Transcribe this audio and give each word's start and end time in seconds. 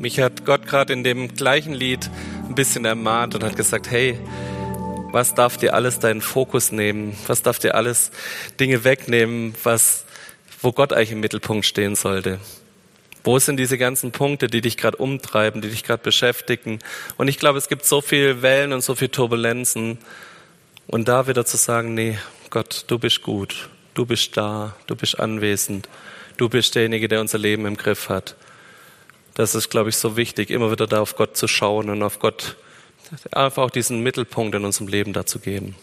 mich 0.00 0.18
hat 0.18 0.46
Gott 0.46 0.66
gerade 0.66 0.94
in 0.94 1.04
dem 1.04 1.34
gleichen 1.34 1.74
Lied 1.74 2.10
ein 2.48 2.54
bisschen 2.54 2.86
ermahnt 2.86 3.34
und 3.34 3.44
hat 3.44 3.54
gesagt, 3.54 3.90
hey, 3.90 4.18
was 5.12 5.34
darf 5.34 5.58
dir 5.58 5.74
alles 5.74 5.98
deinen 5.98 6.22
Fokus 6.22 6.72
nehmen? 6.72 7.16
Was 7.26 7.42
darf 7.42 7.58
dir 7.58 7.74
alles 7.74 8.10
Dinge 8.58 8.84
wegnehmen, 8.84 9.54
was, 9.62 10.06
wo 10.62 10.72
Gott 10.72 10.94
eigentlich 10.94 11.12
im 11.12 11.20
Mittelpunkt 11.20 11.66
stehen 11.66 11.96
sollte? 11.96 12.40
Wo 13.24 13.38
sind 13.38 13.58
diese 13.58 13.76
ganzen 13.76 14.12
Punkte, 14.12 14.46
die 14.46 14.62
dich 14.62 14.78
gerade 14.78 14.96
umtreiben, 14.96 15.60
die 15.60 15.68
dich 15.68 15.84
gerade 15.84 16.02
beschäftigen? 16.02 16.78
Und 17.18 17.28
ich 17.28 17.38
glaube, 17.38 17.58
es 17.58 17.68
gibt 17.68 17.84
so 17.84 18.00
viele 18.00 18.40
Wellen 18.40 18.72
und 18.72 18.80
so 18.80 18.94
viele 18.94 19.10
Turbulenzen. 19.10 19.98
Und 20.86 21.08
da 21.08 21.26
wieder 21.26 21.44
zu 21.44 21.58
sagen, 21.58 21.92
nee, 21.92 22.16
Gott, 22.48 22.84
du 22.86 22.98
bist 22.98 23.22
gut, 23.22 23.68
du 23.92 24.06
bist 24.06 24.38
da, 24.38 24.74
du 24.86 24.96
bist 24.96 25.20
anwesend, 25.20 25.90
du 26.38 26.48
bist 26.48 26.74
derjenige, 26.74 27.06
der 27.06 27.20
unser 27.20 27.38
Leben 27.38 27.66
im 27.66 27.76
Griff 27.76 28.08
hat. 28.08 28.34
Das 29.40 29.54
ist, 29.54 29.70
glaube 29.70 29.88
ich, 29.88 29.96
so 29.96 30.18
wichtig, 30.18 30.50
immer 30.50 30.70
wieder 30.70 30.86
da 30.86 31.00
auf 31.00 31.16
Gott 31.16 31.34
zu 31.34 31.48
schauen 31.48 31.88
und 31.88 32.02
auf 32.02 32.18
Gott 32.18 32.56
einfach 33.32 33.62
auch 33.62 33.70
diesen 33.70 34.02
Mittelpunkt 34.02 34.54
in 34.54 34.66
unserem 34.66 34.86
Leben 34.86 35.14
dazu 35.14 35.38
geben. 35.38 35.76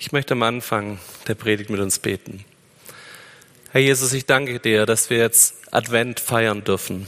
Ich 0.00 0.10
möchte 0.10 0.34
am 0.34 0.42
Anfang 0.42 0.98
der 1.28 1.36
Predigt 1.36 1.70
mit 1.70 1.78
uns 1.78 2.00
beten. 2.00 2.44
Herr 3.70 3.80
Jesus, 3.80 4.12
ich 4.12 4.26
danke 4.26 4.58
dir, 4.58 4.86
dass 4.86 5.08
wir 5.08 5.18
jetzt 5.18 5.54
Advent 5.70 6.18
feiern 6.18 6.64
dürfen 6.64 7.06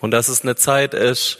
und 0.00 0.10
dass 0.10 0.28
es 0.28 0.42
eine 0.42 0.54
Zeit 0.54 0.92
ist, 0.92 1.38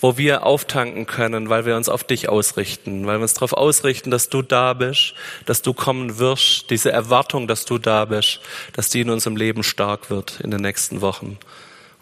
wo 0.00 0.18
wir 0.18 0.44
auftanken 0.44 1.06
können, 1.06 1.48
weil 1.48 1.64
wir 1.64 1.76
uns 1.76 1.88
auf 1.88 2.04
dich 2.04 2.28
ausrichten, 2.28 3.06
weil 3.06 3.20
wir 3.20 3.22
uns 3.22 3.32
darauf 3.32 3.54
ausrichten, 3.54 4.10
dass 4.10 4.28
du 4.28 4.42
da 4.42 4.74
bist, 4.74 5.14
dass 5.46 5.62
du 5.62 5.72
kommen 5.72 6.18
wirst, 6.18 6.68
diese 6.68 6.92
Erwartung, 6.92 7.48
dass 7.48 7.64
du 7.64 7.78
da 7.78 8.04
bist, 8.04 8.40
dass 8.74 8.90
die 8.90 9.00
in 9.00 9.08
unserem 9.08 9.36
Leben 9.36 9.62
stark 9.62 10.10
wird 10.10 10.40
in 10.40 10.50
den 10.50 10.60
nächsten 10.60 11.00
Wochen. 11.00 11.38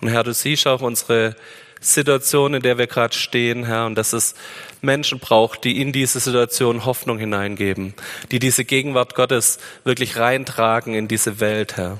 Und 0.03 0.09
Herr, 0.09 0.25
du 0.25 0.35
siehst 0.35 0.67
auch 0.67 0.83
unsere 0.83 1.37
Situation, 1.81 2.55
in 2.55 2.63
der 2.63 2.77
wir 2.77 2.89
gerade 2.89 3.15
stehen, 3.15 3.65
Herr, 3.65 3.87
und 3.87 3.95
dass 3.95 4.13
es 4.13 4.35
Menschen 4.81 5.21
braucht, 5.21 5.63
die 5.63 5.81
in 5.81 5.93
diese 5.93 6.19
Situation 6.19 6.85
Hoffnung 6.85 7.19
hineingeben, 7.19 7.95
die 8.33 8.41
diese 8.41 8.65
Gegenwart 8.65 9.15
Gottes 9.15 9.59
wirklich 9.85 10.17
reintragen 10.17 10.95
in 10.95 11.07
diese 11.07 11.39
Welt, 11.39 11.77
Herr. 11.77 11.99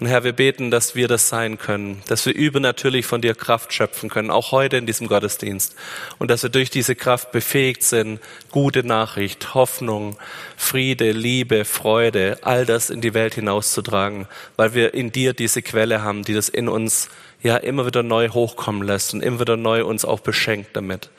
Und 0.00 0.06
Herr, 0.06 0.24
wir 0.24 0.32
beten, 0.32 0.72
dass 0.72 0.96
wir 0.96 1.06
das 1.06 1.28
sein 1.28 1.58
können, 1.58 2.02
dass 2.08 2.26
wir 2.26 2.34
übernatürlich 2.34 3.06
von 3.06 3.20
dir 3.20 3.34
Kraft 3.34 3.72
schöpfen 3.72 4.08
können, 4.08 4.30
auch 4.30 4.50
heute 4.50 4.76
in 4.76 4.86
diesem 4.86 5.06
Gottesdienst. 5.06 5.76
Und 6.18 6.28
dass 6.28 6.42
wir 6.42 6.50
durch 6.50 6.70
diese 6.70 6.96
Kraft 6.96 7.30
befähigt 7.30 7.84
sind, 7.84 8.18
gute 8.50 8.84
Nachricht, 8.84 9.54
Hoffnung, 9.54 10.16
Friede, 10.56 11.12
Liebe, 11.12 11.64
Freude, 11.64 12.38
all 12.42 12.66
das 12.66 12.90
in 12.90 13.00
die 13.00 13.14
Welt 13.14 13.34
hinauszutragen, 13.34 14.26
weil 14.56 14.74
wir 14.74 14.94
in 14.94 15.12
dir 15.12 15.34
diese 15.34 15.62
Quelle 15.62 16.02
haben, 16.02 16.24
die 16.24 16.34
das 16.34 16.48
in 16.48 16.68
uns 16.68 17.08
ja 17.42 17.56
immer 17.56 17.86
wieder 17.86 18.02
neu 18.02 18.28
hochkommen 18.28 18.82
lässt 18.82 19.14
und 19.14 19.22
immer 19.22 19.40
wieder 19.40 19.56
neu 19.56 19.84
uns 19.84 20.04
auch 20.04 20.20
beschenkt 20.20 20.76
damit. 20.76 21.10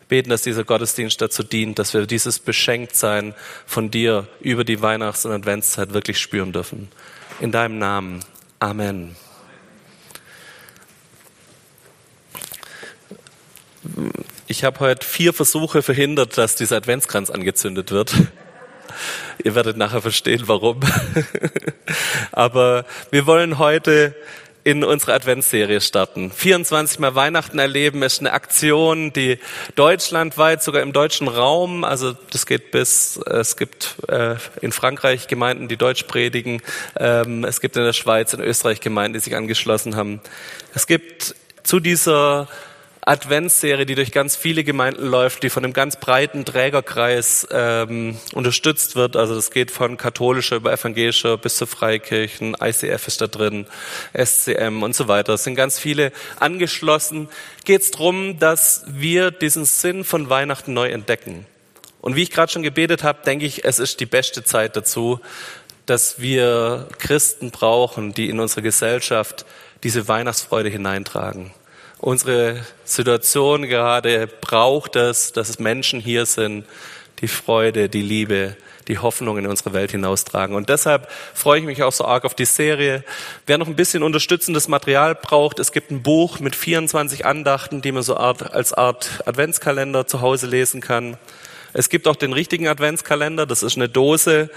Wir 0.00 0.18
beten, 0.18 0.30
dass 0.30 0.42
dieser 0.42 0.64
Gottesdienst 0.64 1.20
dazu 1.20 1.42
dient, 1.42 1.78
dass 1.78 1.94
wir 1.94 2.06
dieses 2.06 2.38
Beschenktsein 2.38 3.34
von 3.66 3.90
dir 3.90 4.26
über 4.40 4.64
die 4.64 4.82
Weihnachts- 4.82 5.24
und 5.24 5.32
Adventszeit 5.32 5.92
wirklich 5.92 6.18
spüren 6.18 6.52
dürfen. 6.52 6.88
In 7.40 7.52
deinem 7.52 7.78
Namen. 7.78 8.20
Amen. 8.58 9.16
Ich 14.46 14.64
habe 14.64 14.80
heute 14.80 15.06
vier 15.06 15.32
Versuche 15.32 15.82
verhindert, 15.82 16.36
dass 16.36 16.56
dieser 16.56 16.76
Adventskranz 16.76 17.30
angezündet 17.30 17.92
wird. 17.92 18.14
Ihr 19.42 19.54
werdet 19.54 19.78
nachher 19.78 20.02
verstehen, 20.02 20.42
warum. 20.46 20.80
Aber 22.32 22.84
wir 23.10 23.26
wollen 23.26 23.58
heute 23.58 24.14
in 24.62 24.84
unsere 24.84 25.14
Adventsserie 25.14 25.80
starten. 25.80 26.30
24 26.30 26.98
Mal 26.98 27.14
Weihnachten 27.14 27.58
erleben 27.58 28.02
ist 28.02 28.20
eine 28.20 28.32
Aktion, 28.32 29.12
die 29.12 29.38
deutschlandweit, 29.74 30.62
sogar 30.62 30.82
im 30.82 30.92
deutschen 30.92 31.28
Raum, 31.28 31.84
also 31.84 32.12
das 32.30 32.46
geht 32.46 32.70
bis, 32.70 33.16
es 33.16 33.56
gibt 33.56 33.96
äh, 34.08 34.36
in 34.60 34.72
Frankreich 34.72 35.28
Gemeinden, 35.28 35.68
die 35.68 35.76
Deutsch 35.76 36.04
predigen, 36.04 36.62
ähm, 36.98 37.44
es 37.44 37.60
gibt 37.60 37.76
in 37.76 37.84
der 37.84 37.92
Schweiz, 37.92 38.32
in 38.34 38.40
Österreich 38.40 38.80
Gemeinden, 38.80 39.14
die 39.14 39.20
sich 39.20 39.36
angeschlossen 39.36 39.96
haben. 39.96 40.20
Es 40.74 40.86
gibt 40.86 41.34
zu 41.62 41.80
dieser 41.80 42.48
Adventsserie, 43.02 43.86
die 43.86 43.94
durch 43.94 44.12
ganz 44.12 44.36
viele 44.36 44.62
Gemeinden 44.62 45.06
läuft, 45.06 45.42
die 45.42 45.50
von 45.50 45.64
einem 45.64 45.72
ganz 45.72 45.96
breiten 45.96 46.44
Trägerkreis 46.44 47.48
ähm, 47.50 48.18
unterstützt 48.34 48.94
wird. 48.94 49.16
Also 49.16 49.34
das 49.34 49.50
geht 49.50 49.70
von 49.70 49.96
katholischer 49.96 50.56
über 50.56 50.72
evangelischer 50.72 51.38
bis 51.38 51.56
zu 51.56 51.66
Freikirchen, 51.66 52.56
ICF 52.60 53.06
ist 53.06 53.20
da 53.20 53.26
drin, 53.26 53.66
SCM 54.12 54.82
und 54.82 54.94
so 54.94 55.08
weiter. 55.08 55.34
Es 55.34 55.44
sind 55.44 55.54
ganz 55.54 55.78
viele 55.78 56.12
angeschlossen. 56.38 57.28
Geht 57.64 57.82
es 57.82 57.90
darum, 57.90 58.38
dass 58.38 58.84
wir 58.86 59.30
diesen 59.30 59.64
Sinn 59.64 60.04
von 60.04 60.28
Weihnachten 60.28 60.74
neu 60.74 60.90
entdecken. 60.90 61.46
Und 62.02 62.16
wie 62.16 62.22
ich 62.22 62.30
gerade 62.30 62.52
schon 62.52 62.62
gebetet 62.62 63.02
habe, 63.02 63.22
denke 63.24 63.46
ich, 63.46 63.64
es 63.64 63.78
ist 63.78 64.00
die 64.00 64.06
beste 64.06 64.44
Zeit 64.44 64.76
dazu, 64.76 65.20
dass 65.86 66.20
wir 66.20 66.88
Christen 66.98 67.50
brauchen, 67.50 68.14
die 68.14 68.28
in 68.28 68.40
unsere 68.40 68.62
Gesellschaft 68.62 69.44
diese 69.82 70.06
Weihnachtsfreude 70.06 70.68
hineintragen. 70.68 71.50
Unsere 72.00 72.64
Situation 72.84 73.68
gerade 73.68 74.26
braucht 74.26 74.96
es, 74.96 75.32
dass 75.32 75.50
es 75.50 75.58
Menschen 75.58 76.00
hier 76.00 76.24
sind, 76.24 76.64
die 77.20 77.28
Freude, 77.28 77.90
die 77.90 78.00
Liebe, 78.00 78.56
die 78.88 78.96
Hoffnung 78.96 79.36
in 79.36 79.46
unsere 79.46 79.74
Welt 79.74 79.90
hinaustragen. 79.90 80.56
Und 80.56 80.70
deshalb 80.70 81.10
freue 81.34 81.60
ich 81.60 81.66
mich 81.66 81.82
auch 81.82 81.92
so 81.92 82.06
arg 82.06 82.24
auf 82.24 82.34
die 82.34 82.46
Serie. 82.46 83.04
Wer 83.44 83.58
noch 83.58 83.66
ein 83.66 83.76
bisschen 83.76 84.02
unterstützendes 84.02 84.66
Material 84.66 85.14
braucht, 85.14 85.58
es 85.58 85.72
gibt 85.72 85.90
ein 85.90 86.02
Buch 86.02 86.40
mit 86.40 86.56
24 86.56 87.26
Andachten, 87.26 87.82
die 87.82 87.92
man 87.92 88.02
so 88.02 88.16
als 88.16 88.72
Art 88.72 89.20
Adventskalender 89.26 90.06
zu 90.06 90.22
Hause 90.22 90.46
lesen 90.46 90.80
kann. 90.80 91.18
Es 91.74 91.90
gibt 91.90 92.08
auch 92.08 92.16
den 92.16 92.32
richtigen 92.32 92.66
Adventskalender, 92.66 93.44
das 93.44 93.62
ist 93.62 93.76
eine 93.76 93.90
Dose, 93.90 94.48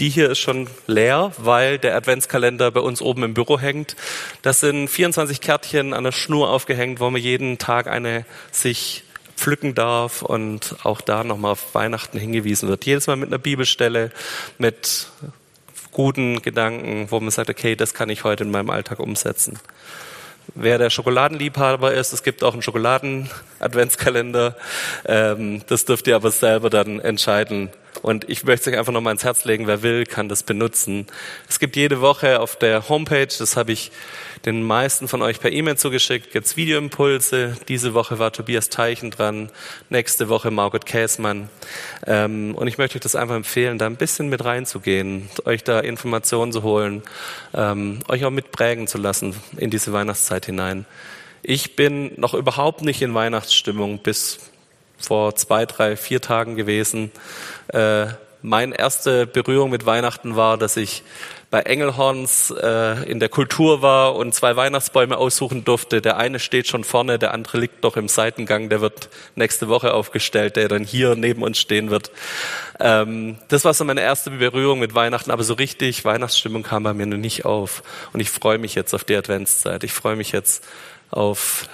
die 0.00 0.08
hier 0.08 0.30
ist 0.30 0.38
schon 0.38 0.68
leer, 0.86 1.32
weil 1.38 1.78
der 1.78 1.96
Adventskalender 1.96 2.70
bei 2.70 2.80
uns 2.80 3.00
oben 3.00 3.22
im 3.22 3.34
Büro 3.34 3.58
hängt. 3.58 3.96
Das 4.42 4.60
sind 4.60 4.88
24 4.88 5.40
Kärtchen 5.40 5.92
an 5.92 6.04
der 6.04 6.12
Schnur 6.12 6.50
aufgehängt, 6.50 7.00
wo 7.00 7.10
man 7.10 7.20
jeden 7.20 7.58
Tag 7.58 7.86
eine 7.86 8.24
sich 8.50 9.04
pflücken 9.36 9.74
darf 9.74 10.22
und 10.22 10.76
auch 10.84 11.00
da 11.00 11.24
nochmal 11.24 11.52
auf 11.52 11.74
Weihnachten 11.74 12.18
hingewiesen 12.18 12.68
wird. 12.68 12.86
Jedes 12.86 13.06
Mal 13.06 13.16
mit 13.16 13.28
einer 13.28 13.38
Bibelstelle, 13.38 14.10
mit 14.58 15.08
guten 15.90 16.42
Gedanken, 16.42 17.06
wo 17.10 17.20
man 17.20 17.30
sagt, 17.30 17.50
okay, 17.50 17.76
das 17.76 17.94
kann 17.94 18.08
ich 18.10 18.24
heute 18.24 18.44
in 18.44 18.50
meinem 18.50 18.70
Alltag 18.70 19.00
umsetzen. 19.00 19.58
Wer 20.54 20.78
der 20.78 20.90
Schokoladenliebhaber 20.90 21.94
ist, 21.94 22.12
es 22.12 22.22
gibt 22.22 22.44
auch 22.44 22.52
einen 22.52 22.62
Schokoladen-Adventskalender. 22.62 24.56
Ähm, 25.06 25.62
das 25.68 25.84
dürft 25.84 26.06
ihr 26.06 26.16
aber 26.16 26.30
selber 26.30 26.68
dann 26.68 27.00
entscheiden, 27.00 27.70
und 28.02 28.28
ich 28.28 28.44
möchte 28.44 28.68
es 28.68 28.74
euch 28.74 28.78
einfach 28.78 28.92
nochmal 28.92 29.12
ins 29.12 29.24
Herz 29.24 29.44
legen, 29.44 29.66
wer 29.66 29.82
will, 29.82 30.06
kann 30.06 30.28
das 30.28 30.42
benutzen. 30.42 31.06
Es 31.48 31.58
gibt 31.58 31.76
jede 31.76 32.00
Woche 32.00 32.40
auf 32.40 32.56
der 32.56 32.88
Homepage, 32.88 33.26
das 33.26 33.56
habe 33.56 33.72
ich 33.72 33.92
den 34.44 34.62
meisten 34.62 35.08
von 35.08 35.22
euch 35.22 35.40
per 35.40 35.52
E-Mail 35.52 35.76
zugeschickt, 35.76 36.32
gibt's 36.32 36.56
Videoimpulse. 36.56 37.56
Diese 37.68 37.94
Woche 37.94 38.18
war 38.18 38.32
Tobias 38.32 38.68
Teichen 38.68 39.10
dran, 39.10 39.50
nächste 39.88 40.28
Woche 40.28 40.50
Margot 40.50 40.84
Käsmann. 40.84 41.48
Ähm, 42.06 42.54
und 42.54 42.66
ich 42.66 42.76
möchte 42.76 42.96
euch 42.96 43.02
das 43.02 43.16
einfach 43.16 43.36
empfehlen, 43.36 43.78
da 43.78 43.86
ein 43.86 43.96
bisschen 43.96 44.28
mit 44.28 44.44
reinzugehen, 44.44 45.30
euch 45.44 45.64
da 45.64 45.80
Informationen 45.80 46.52
zu 46.52 46.62
holen, 46.62 47.02
ähm, 47.54 48.00
euch 48.08 48.24
auch 48.24 48.30
mitprägen 48.30 48.86
zu 48.86 48.98
lassen 48.98 49.34
in 49.56 49.70
diese 49.70 49.92
Weihnachtszeit 49.92 50.46
hinein. 50.46 50.84
Ich 51.42 51.76
bin 51.76 52.12
noch 52.16 52.34
überhaupt 52.34 52.82
nicht 52.82 53.02
in 53.02 53.14
Weihnachtsstimmung 53.14 53.98
bis 53.98 54.38
vor 55.06 55.34
zwei, 55.36 55.66
drei, 55.66 55.96
vier 55.96 56.20
Tagen 56.20 56.56
gewesen. 56.56 57.12
Äh, 57.68 58.06
meine 58.42 58.78
erste 58.78 59.26
Berührung 59.26 59.70
mit 59.70 59.86
Weihnachten 59.86 60.36
war, 60.36 60.58
dass 60.58 60.76
ich 60.76 61.02
bei 61.50 61.60
Engelhorns 61.60 62.50
äh, 62.50 63.08
in 63.08 63.20
der 63.20 63.28
Kultur 63.28 63.80
war 63.80 64.16
und 64.16 64.34
zwei 64.34 64.56
Weihnachtsbäume 64.56 65.16
aussuchen 65.16 65.64
durfte. 65.64 66.02
Der 66.02 66.16
eine 66.16 66.40
steht 66.40 66.66
schon 66.66 66.84
vorne, 66.84 67.18
der 67.18 67.32
andere 67.32 67.58
liegt 67.58 67.84
noch 67.84 67.96
im 67.96 68.08
Seitengang. 68.08 68.68
Der 68.68 68.80
wird 68.80 69.08
nächste 69.34 69.68
Woche 69.68 69.94
aufgestellt, 69.94 70.56
der 70.56 70.68
dann 70.68 70.84
hier 70.84 71.14
neben 71.14 71.42
uns 71.42 71.58
stehen 71.58 71.90
wird. 71.90 72.10
Ähm, 72.80 73.38
das 73.48 73.64
war 73.64 73.72
so 73.72 73.84
meine 73.84 74.02
erste 74.02 74.30
Berührung 74.32 74.80
mit 74.80 74.94
Weihnachten, 74.94 75.30
aber 75.30 75.44
so 75.44 75.54
richtig 75.54 76.04
Weihnachtsstimmung 76.04 76.64
kam 76.64 76.82
bei 76.82 76.92
mir 76.92 77.06
noch 77.06 77.16
nicht 77.16 77.44
auf. 77.44 77.82
Und 78.12 78.18
ich 78.20 78.30
freue 78.30 78.58
mich 78.58 78.74
jetzt 78.74 78.92
auf 78.92 79.04
die 79.04 79.16
Adventszeit. 79.16 79.84
Ich 79.84 79.92
freue 79.92 80.16
mich 80.16 80.32
jetzt 80.32 80.64
auf 81.10 81.68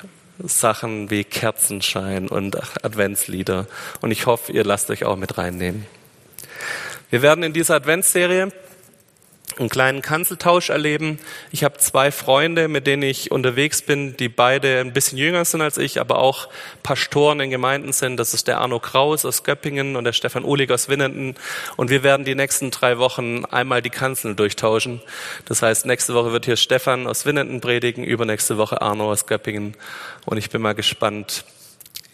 Sachen 0.45 1.11
wie 1.11 1.25
Kerzenschein 1.25 2.29
und 2.29 2.57
Adventslieder. 2.85 3.67
Und 4.01 4.11
ich 4.11 4.27
hoffe, 4.27 4.53
ihr 4.53 4.65
lasst 4.65 4.91
euch 4.91 5.05
auch 5.05 5.17
mit 5.17 5.39
reinnehmen. 5.39 5.87
Wir 7.11 7.23
werden 7.23 7.43
in 7.43 7.53
dieser 7.53 7.75
Adventsserie 7.75 8.53
einen 9.59 9.69
kleinen 9.69 10.03
Kanzeltausch 10.03 10.71
erleben. 10.71 11.19
Ich 11.51 11.65
habe 11.65 11.79
zwei 11.79 12.13
Freunde, 12.13 12.69
mit 12.69 12.87
denen 12.87 13.03
ich 13.03 13.31
unterwegs 13.31 13.83
bin, 13.83 14.17
die 14.17 14.29
beide 14.29 14.81
ein 14.81 14.93
bisschen 14.93 15.19
jünger 15.19 15.45
sind 15.45 15.61
als 15.61 15.79
ich, 15.79 16.01
aber 16.01 16.19
auch 16.19 16.49
Pastoren 16.83 17.41
in 17.41 17.51
Gemeinden 17.51 17.93
sind. 17.93 18.17
Das 18.17 18.35
ist 18.35 18.49
der 18.49 18.59
Arno 18.59 18.79
Kraus 18.81 19.25
aus 19.25 19.45
Göppingen 19.45 19.97
und 19.97 20.05
der 20.05 20.13
Stefan 20.13 20.45
Uhlig 20.45 20.71
aus 20.71 20.89
Winnenden. 20.89 21.35
Und 21.77 21.91
wir 21.91 22.03
werden 22.03 22.25
die 22.25 22.35
nächsten 22.35 22.71
drei 22.71 22.99
Wochen 22.99 23.45
einmal 23.47 23.83
die 23.83 23.91
Kanzeln 23.91 24.37
durchtauschen. 24.37 25.01
Das 25.47 25.63
heißt, 25.63 25.87
nächste 25.87 26.15
Woche 26.15 26.33
wird 26.33 26.45
hier 26.45 26.57
Stefan 26.57 27.07
aus 27.07 27.27
Winnenden 27.27 27.61
predigen, 27.61 28.05
übernächste 28.05 28.59
Woche 28.59 28.81
Arno 28.81 29.11
aus 29.11 29.27
Göppingen. 29.27 29.77
Und 30.27 30.37
ich 30.37 30.51
bin 30.51 30.63
mal 30.63 30.75
gespannt 30.75 31.45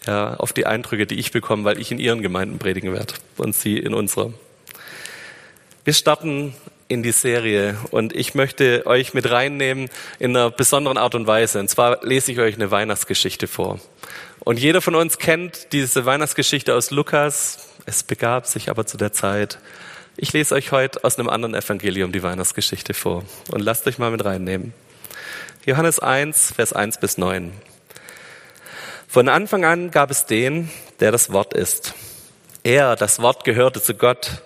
ja, 0.05 0.35
auf 0.35 0.53
die 0.53 0.65
Eindrücke, 0.65 1.05
die 1.05 1.15
ich 1.15 1.31
bekomme, 1.31 1.65
weil 1.65 1.79
ich 1.79 1.91
in 1.91 1.99
ihren 1.99 2.21
Gemeinden 2.21 2.57
predigen 2.57 2.93
werde 2.93 3.13
und 3.37 3.55
sie 3.55 3.77
in 3.77 3.93
unserer. 3.93 4.33
Wir 5.83 5.93
starten 5.93 6.53
in 6.87 7.03
die 7.03 7.11
Serie 7.11 7.77
und 7.91 8.15
ich 8.15 8.33
möchte 8.33 8.85
euch 8.85 9.13
mit 9.13 9.29
reinnehmen 9.29 9.89
in 10.19 10.35
einer 10.35 10.51
besonderen 10.51 10.97
Art 10.97 11.15
und 11.15 11.27
Weise. 11.27 11.59
Und 11.59 11.69
zwar 11.69 12.05
lese 12.05 12.31
ich 12.31 12.39
euch 12.39 12.55
eine 12.55 12.71
Weihnachtsgeschichte 12.71 13.47
vor. 13.47 13.79
Und 14.39 14.59
jeder 14.59 14.81
von 14.81 14.95
uns 14.95 15.17
kennt 15.17 15.73
diese 15.73 16.05
Weihnachtsgeschichte 16.05 16.73
aus 16.73 16.91
Lukas. 16.91 17.67
Es 17.85 18.03
begab 18.03 18.45
sich 18.45 18.69
aber 18.69 18.85
zu 18.85 18.97
der 18.97 19.11
Zeit. 19.11 19.59
Ich 20.15 20.33
lese 20.33 20.55
euch 20.55 20.71
heute 20.71 21.03
aus 21.03 21.19
einem 21.19 21.29
anderen 21.29 21.53
Evangelium 21.53 22.11
die 22.11 22.23
Weihnachtsgeschichte 22.23 22.93
vor 22.93 23.23
und 23.51 23.59
lasst 23.59 23.85
euch 23.87 23.97
mal 23.97 24.11
mit 24.11 24.23
reinnehmen. 24.23 24.73
Johannes 25.65 25.99
1, 25.99 26.53
Vers 26.53 26.71
1 26.71 26.99
bis 26.99 27.17
9. 27.17 27.51
Von 29.07 29.29
Anfang 29.29 29.65
an 29.65 29.91
gab 29.91 30.11
es 30.11 30.25
den, 30.25 30.69
der 31.01 31.11
das 31.11 31.31
Wort 31.33 31.53
ist. 31.53 31.93
Er, 32.63 32.95
das 32.95 33.21
Wort, 33.21 33.43
gehörte 33.43 33.81
zu 33.81 33.93
Gott 33.93 34.41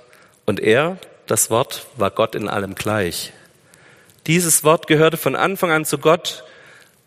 und 0.45 0.59
er, 0.59 0.97
das 1.27 1.49
Wort 1.49 1.87
war 1.97 2.11
Gott 2.11 2.35
in 2.35 2.47
allem 2.47 2.75
gleich. 2.75 3.33
Dieses 4.27 4.63
Wort 4.63 4.87
gehörte 4.87 5.17
von 5.17 5.35
Anfang 5.35 5.71
an 5.71 5.85
zu 5.85 5.97
Gott. 5.97 6.43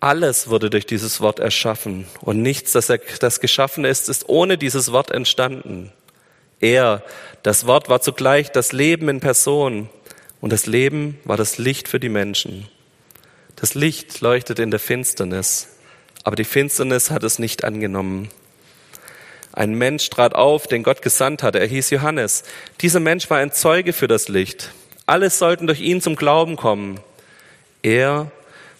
Alles 0.01 0.49
wurde 0.49 0.71
durch 0.71 0.87
dieses 0.87 1.21
Wort 1.21 1.39
erschaffen 1.39 2.07
und 2.21 2.43
nichts, 2.43 2.73
das, 2.73 2.91
er, 2.91 2.99
das 3.21 3.41
geschaffen 3.41 3.85
ist, 3.85 4.09
ist 4.09 4.29
ohne 4.29 4.59
dieses 4.59 4.93
Wort 4.93 5.11
entstanden. 5.11 5.93
Er, 6.61 7.03
das 7.43 7.67
Wort 7.67 7.89
war 7.89 8.01
zugleich 8.01 8.51
das 8.53 8.73
Leben 8.73 9.09
in 9.09 9.21
Person 9.21 9.89
und 10.41 10.53
das 10.53 10.67
Leben 10.67 11.19
war 11.25 11.37
das 11.37 11.59
Licht 11.59 11.89
für 11.89 12.01
die 12.01 12.09
Menschen. 12.09 12.69
Das 13.57 13.75
Licht 13.75 14.21
leuchtet 14.21 14.59
in 14.59 14.71
der 14.71 14.81
Finsternis, 14.81 15.69
aber 16.23 16.37
die 16.37 16.45
Finsternis 16.45 17.11
hat 17.11 17.23
es 17.23 17.39
nicht 17.39 17.65
angenommen. 17.65 18.31
Ein 19.57 19.75
Mensch 19.75 20.11
trat 20.11 20.35
auf, 20.35 20.67
den 20.67 20.83
Gott 20.83 21.01
gesandt 21.01 21.45
hatte. 21.45 21.61
Er 21.61 21.67
hieß 21.69 21.91
Johannes. 21.91 22.43
Dieser 22.81 22.99
Mensch 22.99 23.31
war 23.31 23.39
ein 23.39 23.53
Zeuge 23.53 23.93
für 23.93 24.09
das 24.09 24.27
Licht. 24.27 24.73
Alle 25.07 25.31
sollten 25.31 25.69
durch 25.69 25.81
ihn 25.81 26.01
zum 26.01 26.17
Glauben 26.17 26.57
kommen. 26.57 26.99
Er 27.81 28.33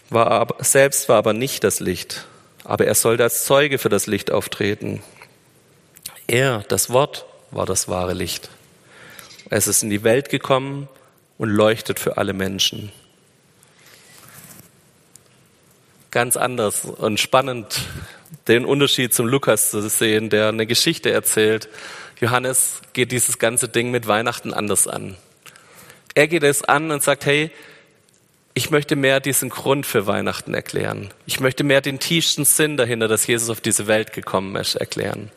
war 0.09 0.31
aber, 0.31 0.61
selbst 0.63 1.07
war 1.07 1.17
aber 1.17 1.31
nicht 1.31 1.63
das 1.63 1.79
Licht, 1.79 2.25
aber 2.65 2.85
er 2.85 2.95
sollte 2.95 3.23
als 3.23 3.45
Zeuge 3.45 3.77
für 3.77 3.87
das 3.87 4.05
Licht 4.05 4.31
auftreten. 4.31 5.01
Er, 6.27 6.65
das 6.67 6.89
Wort, 6.89 7.25
war 7.51 7.65
das 7.65 7.87
wahre 7.87 8.13
Licht. 8.13 8.49
Es 9.49 9.67
ist 9.67 9.81
in 9.81 9.89
die 9.89 10.03
Welt 10.03 10.29
gekommen 10.29 10.89
und 11.37 11.49
leuchtet 11.49 11.99
für 11.99 12.17
alle 12.17 12.33
Menschen. 12.33 12.91
Ganz 16.11 16.35
anders 16.35 16.83
und 16.83 17.19
spannend 17.19 17.79
den 18.47 18.65
Unterschied 18.65 19.13
zum 19.13 19.27
Lukas 19.27 19.71
zu 19.71 19.87
sehen, 19.87 20.29
der 20.29 20.49
eine 20.49 20.65
Geschichte 20.65 21.11
erzählt. 21.11 21.69
Johannes 22.19 22.81
geht 22.93 23.11
dieses 23.11 23.39
ganze 23.39 23.67
Ding 23.67 23.91
mit 23.91 24.07
Weihnachten 24.07 24.53
anders 24.53 24.87
an. 24.87 25.15
Er 26.13 26.27
geht 26.27 26.43
es 26.43 26.63
an 26.63 26.91
und 26.91 27.03
sagt, 27.03 27.25
hey, 27.25 27.51
ich 28.53 28.71
möchte 28.71 28.95
mehr 28.95 29.19
diesen 29.19 29.49
Grund 29.49 29.85
für 29.85 30.07
Weihnachten 30.07 30.53
erklären. 30.53 31.09
Ich 31.25 31.41
möchte 31.41 31.65
mehr 31.65 31.81
den 31.81 31.99
tiefsten 31.99 32.45
Sinn 32.45 32.77
dahinter, 32.77 33.09
dass 33.09 33.27
Jesus 33.27 33.49
auf 33.49 33.59
diese 33.59 33.87
Welt 33.87 34.13
gekommen 34.13 34.55
ist, 34.55 34.75
erklären. 34.75 35.29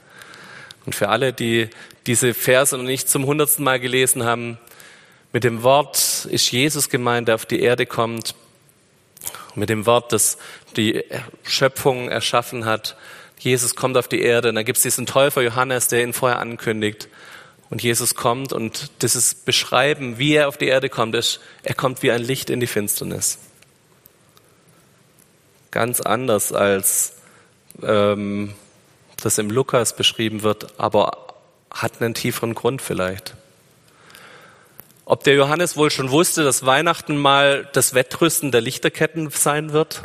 Und 0.86 0.94
für 0.94 1.08
alle, 1.08 1.32
die 1.32 1.68
diese 2.06 2.32
Verse 2.32 2.76
noch 2.76 2.84
nicht 2.84 3.08
zum 3.08 3.26
hundertsten 3.26 3.64
Mal 3.64 3.80
gelesen 3.80 4.24
haben, 4.24 4.58
mit 5.32 5.44
dem 5.44 5.62
Wort 5.64 6.26
ist 6.30 6.50
Jesus 6.52 6.88
gemeint, 6.88 7.28
der 7.28 7.34
auf 7.34 7.44
die 7.44 7.60
Erde 7.60 7.86
kommt, 7.86 8.34
mit 9.56 9.68
dem 9.68 9.84
Wort, 9.84 10.12
das 10.12 10.38
die 10.78 11.04
Schöpfung 11.42 12.08
erschaffen 12.08 12.64
hat. 12.64 12.96
Jesus 13.38 13.74
kommt 13.74 13.96
auf 13.96 14.08
die 14.08 14.22
Erde 14.22 14.48
und 14.48 14.54
da 14.54 14.62
gibt 14.62 14.78
es 14.78 14.82
diesen 14.82 15.06
Täufer 15.06 15.42
Johannes, 15.42 15.88
der 15.88 16.02
ihn 16.02 16.12
vorher 16.12 16.38
ankündigt. 16.38 17.08
Und 17.70 17.82
Jesus 17.82 18.14
kommt 18.14 18.52
und 18.52 18.90
dieses 19.02 19.34
Beschreiben, 19.34 20.18
wie 20.18 20.34
er 20.34 20.48
auf 20.48 20.56
die 20.56 20.68
Erde 20.68 20.88
kommt, 20.88 21.14
ist, 21.14 21.40
er 21.62 21.74
kommt 21.74 22.02
wie 22.02 22.10
ein 22.10 22.22
Licht 22.22 22.48
in 22.48 22.60
die 22.60 22.66
Finsternis. 22.66 23.38
Ganz 25.70 26.00
anders 26.00 26.52
als 26.52 27.16
ähm, 27.82 28.54
das 29.22 29.36
im 29.36 29.50
Lukas 29.50 29.94
beschrieben 29.94 30.42
wird, 30.42 30.80
aber 30.80 31.34
hat 31.70 32.00
einen 32.00 32.14
tieferen 32.14 32.54
Grund 32.54 32.80
vielleicht. 32.80 33.34
Ob 35.04 35.24
der 35.24 35.34
Johannes 35.34 35.76
wohl 35.76 35.90
schon 35.90 36.10
wusste, 36.10 36.44
dass 36.44 36.64
Weihnachten 36.64 37.16
mal 37.16 37.68
das 37.72 37.94
Wettrüsten 37.94 38.50
der 38.50 38.60
Lichterketten 38.60 39.30
sein 39.30 39.72
wird? 39.72 40.02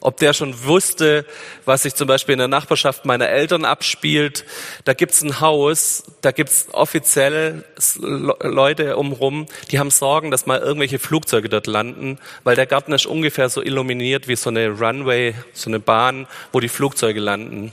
Ob 0.00 0.18
der 0.18 0.34
schon 0.34 0.64
wusste, 0.64 1.24
was 1.64 1.82
sich 1.82 1.94
zum 1.94 2.06
Beispiel 2.06 2.34
in 2.34 2.38
der 2.38 2.48
Nachbarschaft 2.48 3.06
meiner 3.06 3.28
Eltern 3.28 3.64
abspielt? 3.64 4.44
Da 4.84 4.94
gibt's 4.94 5.22
ein 5.22 5.40
Haus, 5.40 6.04
da 6.20 6.32
gibt's 6.32 6.68
offiziell 6.72 7.64
Leute 7.98 8.96
umrum, 8.98 9.46
die 9.70 9.78
haben 9.78 9.90
Sorgen, 9.90 10.30
dass 10.30 10.46
mal 10.46 10.60
irgendwelche 10.60 10.98
Flugzeuge 10.98 11.48
dort 11.48 11.66
landen, 11.66 12.18
weil 12.44 12.56
der 12.56 12.66
Garten 12.66 12.92
ist 12.92 13.06
ungefähr 13.06 13.48
so 13.48 13.62
illuminiert 13.62 14.28
wie 14.28 14.36
so 14.36 14.50
eine 14.50 14.68
Runway, 14.68 15.34
so 15.52 15.70
eine 15.70 15.80
Bahn, 15.80 16.26
wo 16.52 16.60
die 16.60 16.68
Flugzeuge 16.68 17.20
landen. 17.20 17.72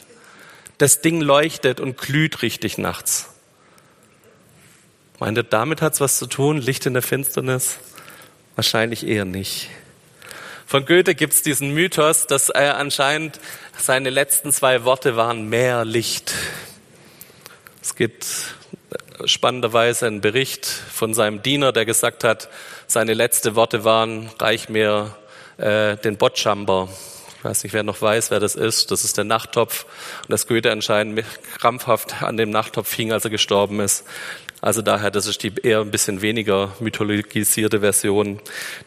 Das 0.78 1.02
Ding 1.02 1.22
leuchtet 1.22 1.80
und 1.80 1.98
glüht 1.98 2.42
richtig 2.42 2.78
nachts. 2.78 3.30
Meint 5.20 5.38
ihr, 5.38 5.44
damit 5.44 5.82
hat's 5.82 6.02
was 6.02 6.18
zu 6.18 6.26
tun? 6.26 6.58
Licht 6.58 6.86
in 6.86 6.94
der 6.94 7.04
Finsternis? 7.04 7.78
Wahrscheinlich 8.56 9.08
eher 9.08 9.26
nicht. 9.26 9.70
Von 10.74 10.88
Goethe 10.88 11.14
gibt's 11.14 11.44
diesen 11.44 11.76
Mythos, 11.76 12.26
dass 12.26 12.50
er 12.50 12.78
anscheinend 12.78 13.40
seine 13.78 14.10
letzten 14.10 14.52
zwei 14.52 14.86
Worte 14.86 15.16
waren 15.16 15.48
mehr 15.48 15.86
Licht. 15.86 16.34
Es 17.80 17.96
gibt 17.96 18.26
spannenderweise 19.26 20.08
einen 20.08 20.22
Bericht 20.22 20.66
von 20.66 21.14
seinem 21.14 21.44
Diener, 21.44 21.74
der 21.74 21.86
gesagt 21.86 22.24
hat, 22.24 22.50
seine 22.88 23.14
letzten 23.14 23.54
Worte 23.54 23.84
waren, 23.84 24.32
reich 24.40 24.68
mir 24.68 25.16
äh, 25.58 25.96
den 25.98 26.18
Bottschamber. 26.18 26.90
Ich 27.38 27.44
weiß 27.44 27.64
nicht, 27.66 27.74
wer 27.74 27.84
noch 27.84 28.02
weiß, 28.02 28.32
wer 28.32 28.40
das 28.40 28.56
ist. 28.56 28.90
Das 28.90 29.04
ist 29.04 29.16
der 29.16 29.26
Nachttopf. 29.26 29.86
Und 30.24 30.32
dass 30.32 30.48
Goethe 30.48 30.72
anscheinend 30.72 31.24
krampfhaft 31.60 32.24
an 32.24 32.36
dem 32.36 32.50
Nachttopf 32.50 32.92
hing, 32.92 33.12
als 33.12 33.26
er 33.26 33.30
gestorben 33.30 33.80
ist. 33.80 34.06
Also 34.64 34.82
daher, 34.82 35.12
das 35.12 35.28
ist 35.28 35.44
die 35.44 35.52
eher 35.62 35.82
ein 35.82 35.92
bisschen 35.92 36.22
weniger 36.22 36.74
mythologisierte 36.80 37.82
Version, 37.82 38.40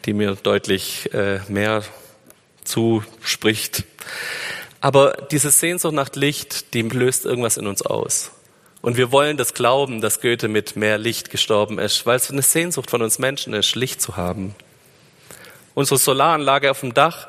die 0.05 0.13
mir 0.13 0.35
deutlich 0.35 1.13
äh, 1.13 1.39
mehr 1.49 1.83
zuspricht. 2.63 3.83
Aber 4.81 5.27
diese 5.29 5.51
Sehnsucht 5.51 5.93
nach 5.93 6.09
Licht, 6.15 6.73
die 6.73 6.81
löst 6.81 7.27
irgendwas 7.27 7.57
in 7.57 7.67
uns 7.67 7.83
aus. 7.83 8.31
Und 8.81 8.97
wir 8.97 9.11
wollen 9.11 9.37
das 9.37 9.53
glauben, 9.53 10.01
dass 10.01 10.19
Goethe 10.19 10.47
mit 10.47 10.75
mehr 10.75 10.97
Licht 10.97 11.29
gestorben 11.29 11.77
ist, 11.77 12.07
weil 12.07 12.15
es 12.15 12.31
eine 12.31 12.41
Sehnsucht 12.41 12.89
von 12.89 13.03
uns 13.03 13.19
Menschen 13.19 13.53
ist, 13.53 13.75
Licht 13.75 14.01
zu 14.01 14.17
haben. 14.17 14.55
Unsere 15.77 15.99
Solaranlage 15.99 16.71
auf 16.71 16.79
dem 16.79 16.95
Dach 16.95 17.27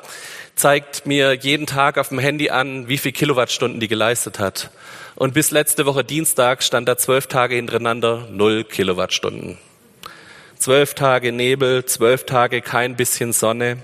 zeigt 0.55 1.05
mir 1.05 1.33
jeden 1.35 1.67
Tag 1.67 1.99
auf 1.99 2.09
dem 2.09 2.17
Handy 2.17 2.49
an, 2.49 2.87
wie 2.87 2.97
viel 2.97 3.11
Kilowattstunden 3.11 3.79
die 3.79 3.87
geleistet 3.87 4.39
hat. 4.39 4.71
Und 5.13 5.35
bis 5.35 5.51
letzte 5.51 5.85
Woche 5.85 6.03
Dienstag 6.03 6.63
stand 6.63 6.89
da 6.89 6.97
zwölf 6.97 7.27
Tage 7.27 7.53
hintereinander 7.53 8.27
null 8.31 8.63
Kilowattstunden. 8.63 9.59
Zwölf 10.57 10.95
Tage 10.95 11.31
Nebel, 11.31 11.85
zwölf 11.85 12.25
Tage 12.25 12.63
kein 12.63 12.95
bisschen 12.95 13.33
Sonne. 13.33 13.77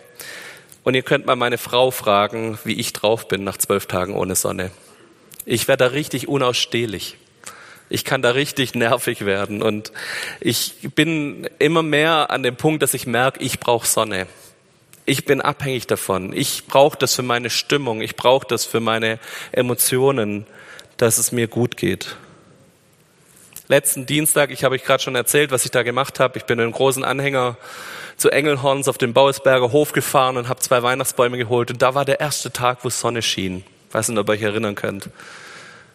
Und 0.84 0.96
ihr 0.96 1.04
könnt 1.04 1.28
mal 1.28 1.36
meine 1.36 1.60
Frau 1.60 1.92
fragen, 1.92 2.58
wie 2.64 2.80
ich 2.80 2.92
drauf 2.92 3.28
bin 3.28 3.44
nach 3.44 3.58
zwölf 3.58 3.86
Tagen 3.86 4.16
ohne 4.16 4.34
Sonne. 4.34 4.72
Ich 5.46 5.68
werde 5.68 5.84
da 5.84 5.92
richtig 5.92 6.28
unausstehlich. 6.28 7.18
Ich 7.88 8.04
kann 8.04 8.24
da 8.24 8.32
richtig 8.32 8.74
nervig 8.74 9.28
werden. 9.28 9.62
Und 9.62 9.92
ich 10.40 10.74
bin 10.96 11.48
immer 11.60 11.84
mehr 11.84 12.32
an 12.32 12.42
dem 12.42 12.56
Punkt, 12.56 12.82
dass 12.82 12.96
ich 12.96 13.06
merke, 13.06 13.44
ich 13.44 13.60
brauche 13.60 13.86
Sonne. 13.86 14.26
Ich 15.06 15.26
bin 15.26 15.42
abhängig 15.42 15.88
davon. 15.88 16.34
Ich 16.34 16.66
brauche 16.68 16.98
das 16.98 17.14
für 17.14 17.22
meine 17.22 17.50
Stimmung. 17.50 18.02
Ich 18.02 18.16
brauche 18.16 18.48
das 18.48 18.66
für 18.66 18.80
meine 18.80 19.20
Emotionen 19.52 20.46
dass 20.98 21.18
es 21.18 21.32
mir 21.32 21.48
gut 21.48 21.78
geht. 21.78 22.16
Letzten 23.68 24.06
Dienstag, 24.06 24.52
ich 24.52 24.64
habe 24.64 24.76
euch 24.76 24.84
gerade 24.84 25.02
schon 25.02 25.16
erzählt, 25.16 25.52
was 25.52 25.66
ich 25.66 25.72
da 25.72 25.84
gemacht 25.84 26.20
habe. 26.20 26.38
Ich 26.38 26.46
bin 26.46 26.60
in 26.60 26.66
einem 26.66 26.72
großen 26.72 27.04
Anhänger 27.04 27.58
zu 28.16 28.30
Engelhorns 28.30 28.88
auf 28.88 28.98
den 28.98 29.14
Bausberger 29.14 29.72
Hof 29.72 29.92
gefahren 29.92 30.38
und 30.38 30.48
habe 30.48 30.60
zwei 30.60 30.84
Weihnachtsbäume 30.84 31.38
geholt. 31.38 31.72
Und 31.72 31.82
da 31.82 31.96
war 31.96 32.06
der 32.06 32.20
erste 32.20 32.52
Tag, 32.52 32.80
wo 32.84 32.90
Sonne 32.90 33.22
schien. 33.22 33.64
Ich 33.90 33.94
weiß 33.94 34.10
nicht, 34.10 34.20
ob 34.20 34.30
ihr 34.30 34.34
euch 34.34 34.42
erinnern 34.44 34.76
könnt. 34.76 35.10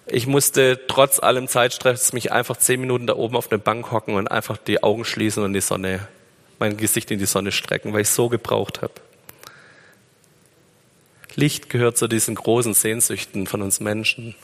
Ich 0.06 0.26
musste 0.26 0.80
trotz 0.88 1.20
allem 1.20 1.46
Zeitstress 1.46 2.12
mich 2.12 2.32
einfach 2.32 2.56
zehn 2.56 2.80
Minuten 2.80 3.06
da 3.06 3.14
oben 3.14 3.36
auf 3.36 3.50
eine 3.50 3.60
Bank 3.60 3.92
hocken 3.92 4.16
und 4.16 4.26
einfach 4.26 4.56
die 4.56 4.82
Augen 4.82 5.04
schließen 5.04 5.44
und 5.44 5.52
die 5.52 5.60
Sonne 5.60 6.08
mein 6.60 6.76
Gesicht 6.76 7.10
in 7.10 7.18
die 7.18 7.26
Sonne 7.26 7.50
strecken, 7.50 7.92
weil 7.92 8.02
ich 8.02 8.10
so 8.10 8.28
gebraucht 8.28 8.82
habe. 8.82 8.94
Licht 11.34 11.70
gehört 11.70 11.96
zu 11.96 12.06
diesen 12.06 12.34
großen 12.34 12.74
Sehnsüchten 12.74 13.46
von 13.46 13.62
uns 13.62 13.80
Menschen. 13.80 14.34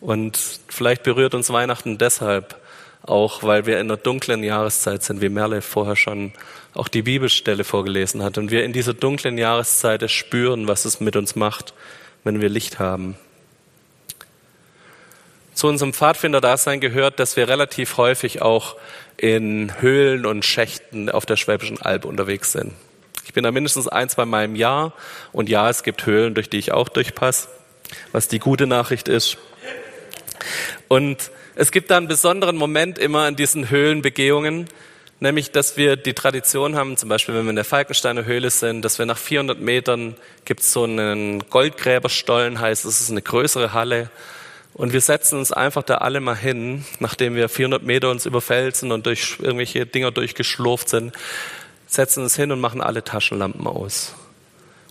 Und 0.00 0.38
vielleicht 0.68 1.02
berührt 1.02 1.34
uns 1.34 1.50
Weihnachten 1.50 1.98
deshalb 1.98 2.56
auch, 3.02 3.42
weil 3.42 3.66
wir 3.66 3.80
in 3.80 3.86
einer 3.86 3.96
dunklen 3.96 4.42
Jahreszeit 4.42 5.02
sind, 5.02 5.20
wie 5.20 5.28
Merle 5.28 5.62
vorher 5.62 5.96
schon 5.96 6.32
auch 6.74 6.88
die 6.88 7.02
Bibelstelle 7.02 7.64
vorgelesen 7.64 8.22
hat. 8.22 8.38
Und 8.38 8.50
wir 8.50 8.64
in 8.64 8.72
dieser 8.72 8.94
dunklen 8.94 9.38
Jahreszeit 9.38 10.10
spüren, 10.10 10.68
was 10.68 10.84
es 10.84 11.00
mit 11.00 11.16
uns 11.16 11.36
macht, 11.36 11.74
wenn 12.24 12.40
wir 12.40 12.48
Licht 12.48 12.78
haben. 12.78 13.16
Zu 15.60 15.66
unserem 15.66 15.92
Pfadfinder-Dasein 15.92 16.80
gehört, 16.80 17.20
dass 17.20 17.36
wir 17.36 17.46
relativ 17.46 17.98
häufig 17.98 18.40
auch 18.40 18.76
in 19.18 19.70
Höhlen 19.82 20.24
und 20.24 20.42
Schächten 20.42 21.10
auf 21.10 21.26
der 21.26 21.36
Schwäbischen 21.36 21.82
Alb 21.82 22.06
unterwegs 22.06 22.52
sind. 22.52 22.72
Ich 23.26 23.34
bin 23.34 23.44
da 23.44 23.52
mindestens 23.52 23.86
ein, 23.86 24.08
zwei 24.08 24.24
Mal 24.24 24.46
im 24.46 24.56
Jahr 24.56 24.94
und 25.32 25.50
ja, 25.50 25.68
es 25.68 25.82
gibt 25.82 26.06
Höhlen, 26.06 26.32
durch 26.32 26.48
die 26.48 26.56
ich 26.56 26.72
auch 26.72 26.88
durchpasse, 26.88 27.48
was 28.10 28.26
die 28.26 28.38
gute 28.38 28.66
Nachricht 28.66 29.06
ist. 29.06 29.36
Und 30.88 31.30
es 31.56 31.72
gibt 31.72 31.90
da 31.90 31.98
einen 31.98 32.08
besonderen 32.08 32.56
Moment 32.56 32.98
immer 32.98 33.28
in 33.28 33.36
diesen 33.36 33.68
Höhlenbegehungen, 33.68 34.66
nämlich 35.18 35.50
dass 35.50 35.76
wir 35.76 35.96
die 35.96 36.14
Tradition 36.14 36.74
haben, 36.74 36.96
zum 36.96 37.10
Beispiel 37.10 37.34
wenn 37.34 37.44
wir 37.44 37.50
in 37.50 37.56
der 37.56 37.66
Falkensteiner 37.66 38.24
Höhle 38.24 38.48
sind, 38.48 38.82
dass 38.82 38.98
wir 38.98 39.04
nach 39.04 39.18
400 39.18 39.60
Metern 39.60 40.16
gibt 40.46 40.60
es 40.60 40.72
so 40.72 40.84
einen 40.84 41.50
Goldgräberstollen, 41.50 42.60
heißt 42.60 42.86
es 42.86 43.02
ist 43.02 43.10
eine 43.10 43.20
größere 43.20 43.74
Halle 43.74 44.08
und 44.74 44.92
wir 44.92 45.00
setzen 45.00 45.38
uns 45.38 45.52
einfach 45.52 45.82
da 45.82 45.96
alle 45.96 46.20
mal 46.20 46.36
hin, 46.36 46.84
nachdem 47.00 47.34
wir 47.34 47.48
400 47.48 47.82
Meter 47.82 48.10
uns 48.10 48.26
überfelsen 48.26 48.92
und 48.92 49.06
durch 49.06 49.36
irgendwelche 49.40 49.86
Dinger 49.86 50.10
durchgeschlurft 50.10 50.88
sind, 50.88 51.12
setzen 51.86 52.22
uns 52.22 52.36
hin 52.36 52.52
und 52.52 52.60
machen 52.60 52.80
alle 52.80 53.02
Taschenlampen 53.02 53.66
aus. 53.66 54.14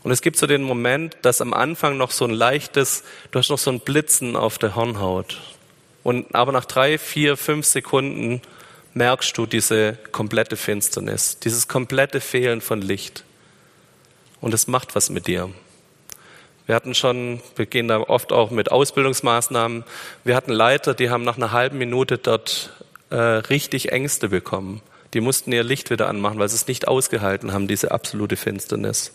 Und 0.03 0.11
es 0.11 0.21
gibt 0.21 0.37
so 0.37 0.47
den 0.47 0.63
Moment, 0.63 1.17
dass 1.23 1.41
am 1.41 1.53
Anfang 1.53 1.97
noch 1.97 2.11
so 2.11 2.25
ein 2.25 2.31
leichtes, 2.31 3.03
du 3.31 3.39
hast 3.39 3.49
noch 3.49 3.57
so 3.57 3.71
ein 3.71 3.79
Blitzen 3.79 4.35
auf 4.35 4.57
der 4.57 4.75
Hornhaut. 4.75 5.39
Und 6.03 6.33
aber 6.33 6.51
nach 6.51 6.65
drei, 6.65 6.97
vier, 6.97 7.35
fünf 7.35 7.65
Sekunden 7.65 8.41
merkst 8.93 9.37
du 9.37 9.45
diese 9.45 9.97
komplette 10.11 10.55
Finsternis, 10.55 11.39
dieses 11.39 11.67
komplette 11.67 12.21
Fehlen 12.21 12.61
von 12.61 12.81
Licht. 12.81 13.23
Und 14.41 14.53
es 14.53 14.67
macht 14.67 14.95
was 14.95 15.09
mit 15.09 15.27
dir. 15.27 15.49
Wir 16.69 16.75
hatten 16.75 16.93
schon, 16.93 17.41
wir 17.55 17.65
gehen 17.65 17.87
da 17.87 17.99
oft 17.99 18.31
auch 18.31 18.51
mit 18.51 18.69
Ausbildungsmaßnahmen. 18.69 19.83
Wir 20.23 20.35
hatten 20.35 20.51
Leiter, 20.51 20.93
die 20.93 21.09
haben 21.09 21.23
nach 21.23 21.35
einer 21.35 21.51
halben 21.51 21.79
Minute 21.79 22.19
dort 22.19 22.69
äh, 23.09 23.15
richtig 23.15 23.91
Ängste 23.91 24.29
bekommen. 24.29 24.83
Die 25.15 25.19
mussten 25.19 25.51
ihr 25.51 25.63
Licht 25.63 25.89
wieder 25.89 26.07
anmachen, 26.07 26.37
weil 26.37 26.47
sie 26.47 26.57
es 26.57 26.67
nicht 26.67 26.87
ausgehalten 26.87 27.53
haben, 27.53 27.67
diese 27.67 27.89
absolute 27.89 28.35
Finsternis. 28.35 29.13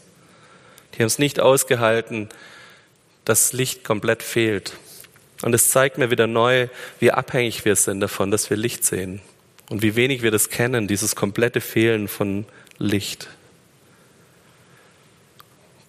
Die 0.95 0.99
haben 0.99 1.07
es 1.07 1.21
nicht 1.21 1.39
ausgehalten, 1.39 2.29
dass 3.25 3.53
Licht 3.53 3.85
komplett 3.85 4.25
fehlt. 4.25 4.73
Und 5.43 5.55
es 5.55 5.71
zeigt 5.71 5.97
mir 5.97 6.11
wieder 6.11 6.27
neu, 6.27 6.67
wie 6.99 7.13
abhängig 7.13 7.65
wir 7.65 7.77
sind 7.77 8.01
davon, 8.01 8.33
dass 8.33 8.51
wir 8.51 8.57
Licht 8.57 8.85
sehen. 8.85 9.21
Und 9.71 9.81
wie 9.81 9.95
wenig 9.95 10.23
wir 10.23 10.33
das 10.33 10.49
kennen, 10.51 10.89
dieses 10.89 11.15
komplette 11.15 11.61
Fehlen 11.61 12.09
von 12.09 12.47
Licht. 12.79 13.29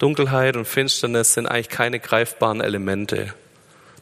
Dunkelheit 0.06 0.56
und 0.56 0.66
Finsternis 0.66 1.34
sind 1.34 1.48
eigentlich 1.48 1.70
keine 1.70 2.00
greifbaren 2.00 2.62
Elemente. 2.62 3.34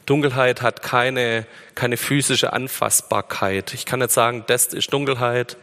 Dunkelheit 0.04 0.60
hat 0.60 0.82
keine, 0.82 1.46
keine 1.74 1.96
physische 1.96 2.52
Anfassbarkeit. 2.52 3.72
Ich 3.72 3.86
kann 3.86 4.00
nicht 4.00 4.10
sagen, 4.10 4.44
das 4.46 4.66
ist 4.66 4.92
Dunkelheit 4.92 5.56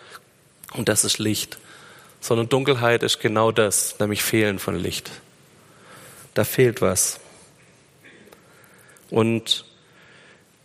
und 0.73 0.89
das 0.89 1.03
ist 1.03 1.19
Licht, 1.19 1.59
sondern 2.21 2.49
Dunkelheit 2.49 3.03
ist 3.03 3.19
genau 3.19 3.51
das, 3.51 3.99
nämlich 3.99 4.23
Fehlen 4.23 4.57
von 4.57 4.75
Licht. 4.75 5.11
Da 6.33 6.43
fehlt 6.43 6.81
was. 6.81 7.19
Und 9.11 9.65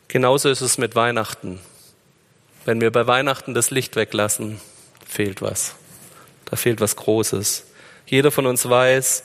genauso 0.08 0.48
ist 0.48 0.62
es 0.62 0.78
mit 0.78 0.94
Weihnachten. 0.94 1.60
Wenn 2.64 2.80
wir 2.80 2.90
bei 2.90 3.06
Weihnachten 3.06 3.52
das 3.52 3.70
Licht 3.70 3.94
weglassen, 3.94 4.58
fehlt 5.06 5.42
was. 5.42 5.74
Da 6.46 6.56
fehlt 6.56 6.80
was 6.80 6.96
Großes. 6.96 7.66
Jeder 8.06 8.30
von 8.30 8.46
uns 8.46 8.66
weiß, 8.66 9.24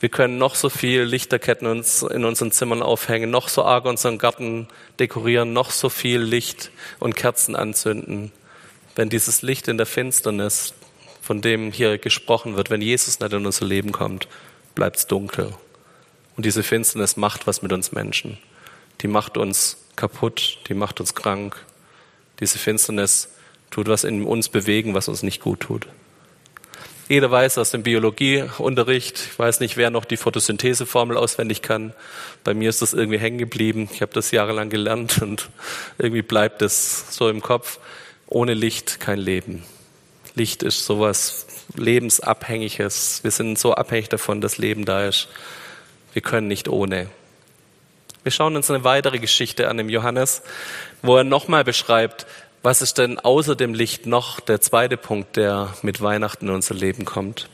wir 0.00 0.08
können 0.08 0.38
noch 0.38 0.54
so 0.54 0.70
viel 0.70 1.02
Lichterketten 1.02 1.68
uns 1.68 2.02
in 2.02 2.24
unseren 2.24 2.50
Zimmern 2.52 2.82
aufhängen, 2.82 3.30
noch 3.30 3.48
so 3.48 3.64
arg 3.64 3.84
unseren 3.84 4.16
Garten 4.16 4.66
dekorieren, 4.98 5.52
noch 5.52 5.70
so 5.70 5.90
viel 5.90 6.20
Licht 6.20 6.70
und 6.98 7.14
Kerzen 7.14 7.54
anzünden. 7.54 8.32
Wenn 8.96 9.10
dieses 9.10 9.42
Licht 9.42 9.68
in 9.68 9.76
der 9.76 9.84
Finsternis, 9.86 10.72
von 11.20 11.42
dem 11.42 11.70
hier 11.70 11.98
gesprochen 11.98 12.56
wird, 12.56 12.70
wenn 12.70 12.80
Jesus 12.80 13.20
nicht 13.20 13.32
in 13.32 13.44
unser 13.44 13.66
Leben 13.66 13.92
kommt, 13.92 14.26
bleibt 14.74 14.96
es 14.96 15.06
dunkel. 15.06 15.52
Und 16.34 16.46
diese 16.46 16.62
Finsternis 16.62 17.18
macht 17.18 17.46
was 17.46 17.60
mit 17.60 17.72
uns 17.72 17.92
Menschen. 17.92 18.38
Die 19.02 19.08
macht 19.08 19.36
uns 19.36 19.76
kaputt, 19.96 20.58
die 20.68 20.74
macht 20.74 21.00
uns 21.00 21.14
krank. 21.14 21.56
Diese 22.40 22.58
Finsternis 22.58 23.28
tut 23.70 23.86
was 23.86 24.04
in 24.04 24.24
uns 24.24 24.48
bewegen, 24.48 24.94
was 24.94 25.08
uns 25.08 25.22
nicht 25.22 25.42
gut 25.42 25.60
tut. 25.60 25.86
Jeder 27.10 27.28
weiß 27.28 27.58
aus 27.58 27.72
dem 27.72 27.82
Biologieunterricht, 27.82 29.18
ich 29.32 29.36
weiß 29.36 29.58
nicht, 29.58 29.76
wer 29.76 29.90
noch 29.90 30.04
die 30.04 30.16
Photosyntheseformel 30.16 31.16
auswendig 31.16 31.60
kann. 31.60 31.92
Bei 32.44 32.54
mir 32.54 32.70
ist 32.70 32.82
das 32.82 32.92
irgendwie 32.92 33.18
hängen 33.18 33.38
geblieben. 33.38 33.88
Ich 33.92 34.00
habe 34.00 34.12
das 34.12 34.30
jahrelang 34.30 34.70
gelernt 34.70 35.20
und 35.20 35.50
irgendwie 35.98 36.22
bleibt 36.22 36.62
es 36.62 37.12
so 37.12 37.28
im 37.28 37.42
Kopf. 37.42 37.80
Ohne 38.28 38.54
Licht 38.54 39.00
kein 39.00 39.18
Leben. 39.18 39.64
Licht 40.36 40.62
ist 40.62 40.86
sowas 40.86 41.48
lebensabhängiges. 41.74 43.24
Wir 43.24 43.32
sind 43.32 43.58
so 43.58 43.74
abhängig 43.74 44.08
davon, 44.08 44.40
dass 44.40 44.58
Leben 44.58 44.84
da 44.84 45.04
ist. 45.08 45.26
Wir 46.12 46.22
können 46.22 46.46
nicht 46.46 46.68
ohne. 46.68 47.08
Wir 48.22 48.30
schauen 48.30 48.54
uns 48.54 48.70
eine 48.70 48.84
weitere 48.84 49.18
Geschichte 49.18 49.68
an 49.68 49.80
im 49.80 49.88
Johannes, 49.88 50.42
wo 51.02 51.16
er 51.16 51.24
nochmal 51.24 51.64
beschreibt, 51.64 52.26
was 52.62 52.82
ist 52.82 52.98
denn 52.98 53.18
außer 53.18 53.56
dem 53.56 53.72
Licht 53.72 54.06
noch 54.06 54.40
der 54.40 54.60
zweite 54.60 54.96
Punkt, 54.96 55.36
der 55.36 55.74
mit 55.82 56.02
Weihnachten 56.02 56.48
in 56.48 56.54
unser 56.54 56.74
Leben 56.74 57.04
kommt? 57.04 57.48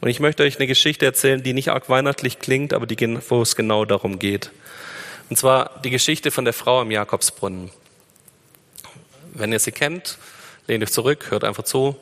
Und 0.00 0.08
ich 0.08 0.20
möchte 0.20 0.42
euch 0.44 0.56
eine 0.56 0.66
Geschichte 0.66 1.04
erzählen, 1.04 1.42
die 1.42 1.52
nicht 1.52 1.70
arg 1.70 1.88
weihnachtlich 1.88 2.38
klingt, 2.38 2.72
aber 2.72 2.86
die, 2.86 3.18
wo 3.28 3.42
es 3.42 3.56
genau 3.56 3.84
darum 3.84 4.18
geht. 4.18 4.50
Und 5.28 5.36
zwar 5.36 5.80
die 5.82 5.90
Geschichte 5.90 6.30
von 6.30 6.44
der 6.44 6.52
Frau 6.52 6.80
am 6.80 6.90
Jakobsbrunnen. 6.90 7.70
Wenn 9.34 9.52
ihr 9.52 9.58
sie 9.58 9.72
kennt, 9.72 10.18
lehnt 10.68 10.84
euch 10.84 10.92
zurück, 10.92 11.30
hört 11.30 11.44
einfach 11.44 11.64
zu. 11.64 11.96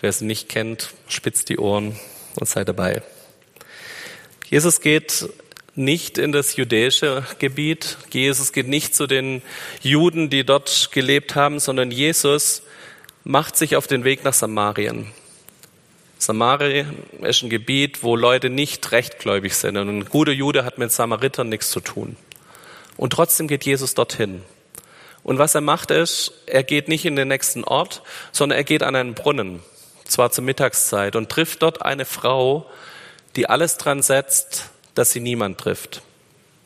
Wer 0.00 0.12
sie 0.12 0.26
nicht 0.26 0.48
kennt, 0.48 0.90
spitzt 1.08 1.48
die 1.48 1.58
Ohren 1.58 1.98
und 2.36 2.48
seid 2.48 2.68
dabei. 2.68 3.02
Jesus 4.48 4.80
geht 4.80 5.28
nicht 5.74 6.18
in 6.18 6.32
das 6.32 6.56
jüdische 6.56 7.24
Gebiet. 7.38 7.96
Jesus 8.10 8.52
geht 8.52 8.68
nicht 8.68 8.94
zu 8.94 9.06
den 9.06 9.42
Juden, 9.82 10.30
die 10.30 10.44
dort 10.44 10.90
gelebt 10.92 11.34
haben, 11.34 11.60
sondern 11.60 11.90
Jesus 11.90 12.62
macht 13.24 13.56
sich 13.56 13.76
auf 13.76 13.86
den 13.86 14.04
Weg 14.04 14.24
nach 14.24 14.34
Samarien. 14.34 15.06
Samarien 16.18 17.02
ist 17.22 17.42
ein 17.42 17.50
Gebiet, 17.50 18.02
wo 18.02 18.14
Leute 18.14 18.50
nicht 18.50 18.92
rechtgläubig 18.92 19.54
sind. 19.54 19.76
Und 19.76 19.88
ein 19.88 20.04
guter 20.04 20.32
Jude 20.32 20.64
hat 20.64 20.76
mit 20.76 20.92
Samaritern 20.92 21.48
nichts 21.48 21.70
zu 21.70 21.80
tun. 21.80 22.16
Und 22.96 23.14
trotzdem 23.14 23.48
geht 23.48 23.64
Jesus 23.64 23.94
dorthin. 23.94 24.42
Und 25.22 25.38
was 25.38 25.54
er 25.54 25.60
macht 25.60 25.90
ist, 25.90 26.32
er 26.46 26.62
geht 26.62 26.88
nicht 26.88 27.04
in 27.04 27.16
den 27.16 27.28
nächsten 27.28 27.64
Ort, 27.64 28.02
sondern 28.32 28.58
er 28.58 28.64
geht 28.64 28.82
an 28.82 28.96
einen 28.96 29.14
Brunnen, 29.14 29.60
zwar 30.04 30.30
zur 30.30 30.44
Mittagszeit, 30.44 31.16
und 31.16 31.30
trifft 31.30 31.62
dort 31.62 31.82
eine 31.82 32.04
Frau, 32.04 32.66
die 33.36 33.48
alles 33.48 33.76
dran 33.76 34.02
setzt, 34.02 34.70
dass 35.00 35.12
sie 35.12 35.20
niemand 35.20 35.56
trifft. 35.56 36.02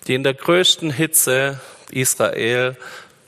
Die 0.09 0.15
in 0.15 0.25
der 0.25 0.35
größten 0.35 0.91
Hitze 0.91 1.61
Israel 1.93 2.77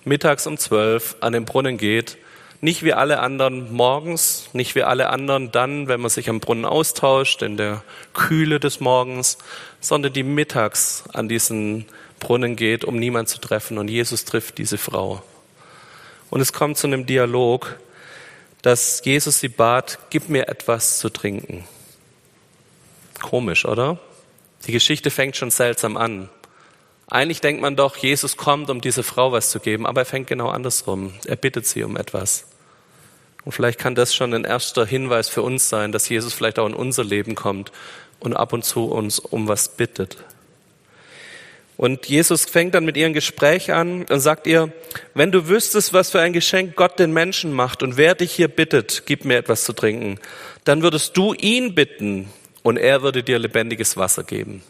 mittags 0.05 0.49
um 0.49 0.59
zwölf 0.59 1.15
an 1.21 1.33
den 1.33 1.45
Brunnen 1.45 1.79
geht, 1.79 2.19
nicht 2.61 2.83
wie 2.83 2.93
alle 2.93 3.21
anderen 3.21 3.73
morgens, 3.73 4.49
nicht 4.53 4.75
wie 4.75 4.83
alle 4.83 5.09
anderen 5.11 5.53
dann, 5.53 5.87
wenn 5.87 6.01
man 6.01 6.11
sich 6.11 6.29
am 6.29 6.41
Brunnen 6.41 6.65
austauscht, 6.65 7.43
in 7.43 7.57
der 7.57 7.85
Kühle 8.15 8.59
des 8.59 8.81
Morgens, 8.81 9.39
sondern 9.79 10.13
die 10.13 10.25
mittags 10.25 11.05
an 11.13 11.29
diesen 11.29 11.87
Brunnen 12.19 12.57
geht, 12.57 12.85
um 12.85 12.99
niemand 12.99 13.29
zu 13.29 13.39
treffen. 13.39 13.79
Und 13.79 13.87
Jesus 13.87 14.25
trifft 14.25 14.59
diese 14.59 14.77
Frau. 14.77 15.23
Und 16.31 16.41
es 16.41 16.53
kommt 16.53 16.79
zu 16.79 16.89
einem 16.89 17.07
Dialog, 17.07 17.79
dass 18.63 19.03
Jesus 19.05 19.39
sie 19.39 19.51
bat, 19.51 20.01
gib 20.11 20.29
mir 20.29 20.49
etwas 20.49 20.99
zu 20.99 21.11
trinken. 21.11 21.65
Komisch, 23.23 23.65
oder? 23.65 24.01
Die 24.67 24.73
Geschichte 24.73 25.11
fängt 25.11 25.37
schon 25.37 25.51
seltsam 25.51 25.97
an. 25.97 26.29
Eigentlich 27.09 27.41
denkt 27.41 27.63
man 27.63 27.77
doch, 27.77 27.97
Jesus 27.97 28.37
kommt, 28.37 28.69
um 28.69 28.81
dieser 28.81 29.05
Frau 29.05 29.31
was 29.31 29.51
zu 29.51 29.61
geben, 29.61 29.87
aber 29.87 30.01
er 30.01 30.07
fängt 30.07 30.27
genau 30.27 30.49
andersrum. 30.49 31.15
Er 31.25 31.37
bittet 31.37 31.67
sie 31.67 31.85
um 31.85 31.97
etwas. 31.97 32.47
Und 33.45 33.53
vielleicht 33.53 33.79
kann 33.79 33.95
das 33.95 34.13
schon 34.13 34.35
ein 34.35 34.45
erster 34.45 34.85
Hinweis 34.85 35.29
für 35.29 35.43
uns 35.43 35.69
sein, 35.69 35.93
dass 35.93 36.09
Jesus 36.09 36.35
vielleicht 36.35 36.59
auch 36.59 36.67
in 36.67 36.75
unser 36.75 37.05
Leben 37.05 37.37
kommt 37.37 37.71
und 38.19 38.35
ab 38.35 38.53
und 38.53 38.65
zu 38.65 38.87
uns 38.87 39.21
um 39.21 39.47
was 39.47 39.77
bittet. 39.77 40.17
Und 41.77 42.07
Jesus 42.07 42.47
fängt 42.47 42.75
dann 42.75 42.85
mit 42.85 42.97
ihr 42.97 43.07
ein 43.07 43.13
Gespräch 43.13 43.73
an 43.73 44.05
und 44.07 44.21
sagt 44.21 44.49
ihr, 44.49 44.73
wenn 45.15 45.31
du 45.31 45.47
wüsstest, 45.47 45.93
was 45.93 46.11
für 46.11 46.21
ein 46.21 46.33
Geschenk 46.33 46.75
Gott 46.75 46.99
den 46.99 47.13
Menschen 47.13 47.53
macht 47.53 47.85
und 47.85 47.97
wer 47.97 48.17
dich 48.17 48.33
hier 48.33 48.49
bittet, 48.49 49.05
gib 49.07 49.25
mir 49.25 49.37
etwas 49.37 49.63
zu 49.63 49.75
trinken, 49.75 50.19
dann 50.65 50.83
würdest 50.83 51.17
du 51.17 51.35
ihn 51.35 51.75
bitten 51.77 52.31
und 52.67 52.79
er 52.79 53.03
würde 53.03 53.23
dir 53.23 53.39
lebendiges 53.39 53.97
Wasser 53.97 54.25
geben. 54.25 54.61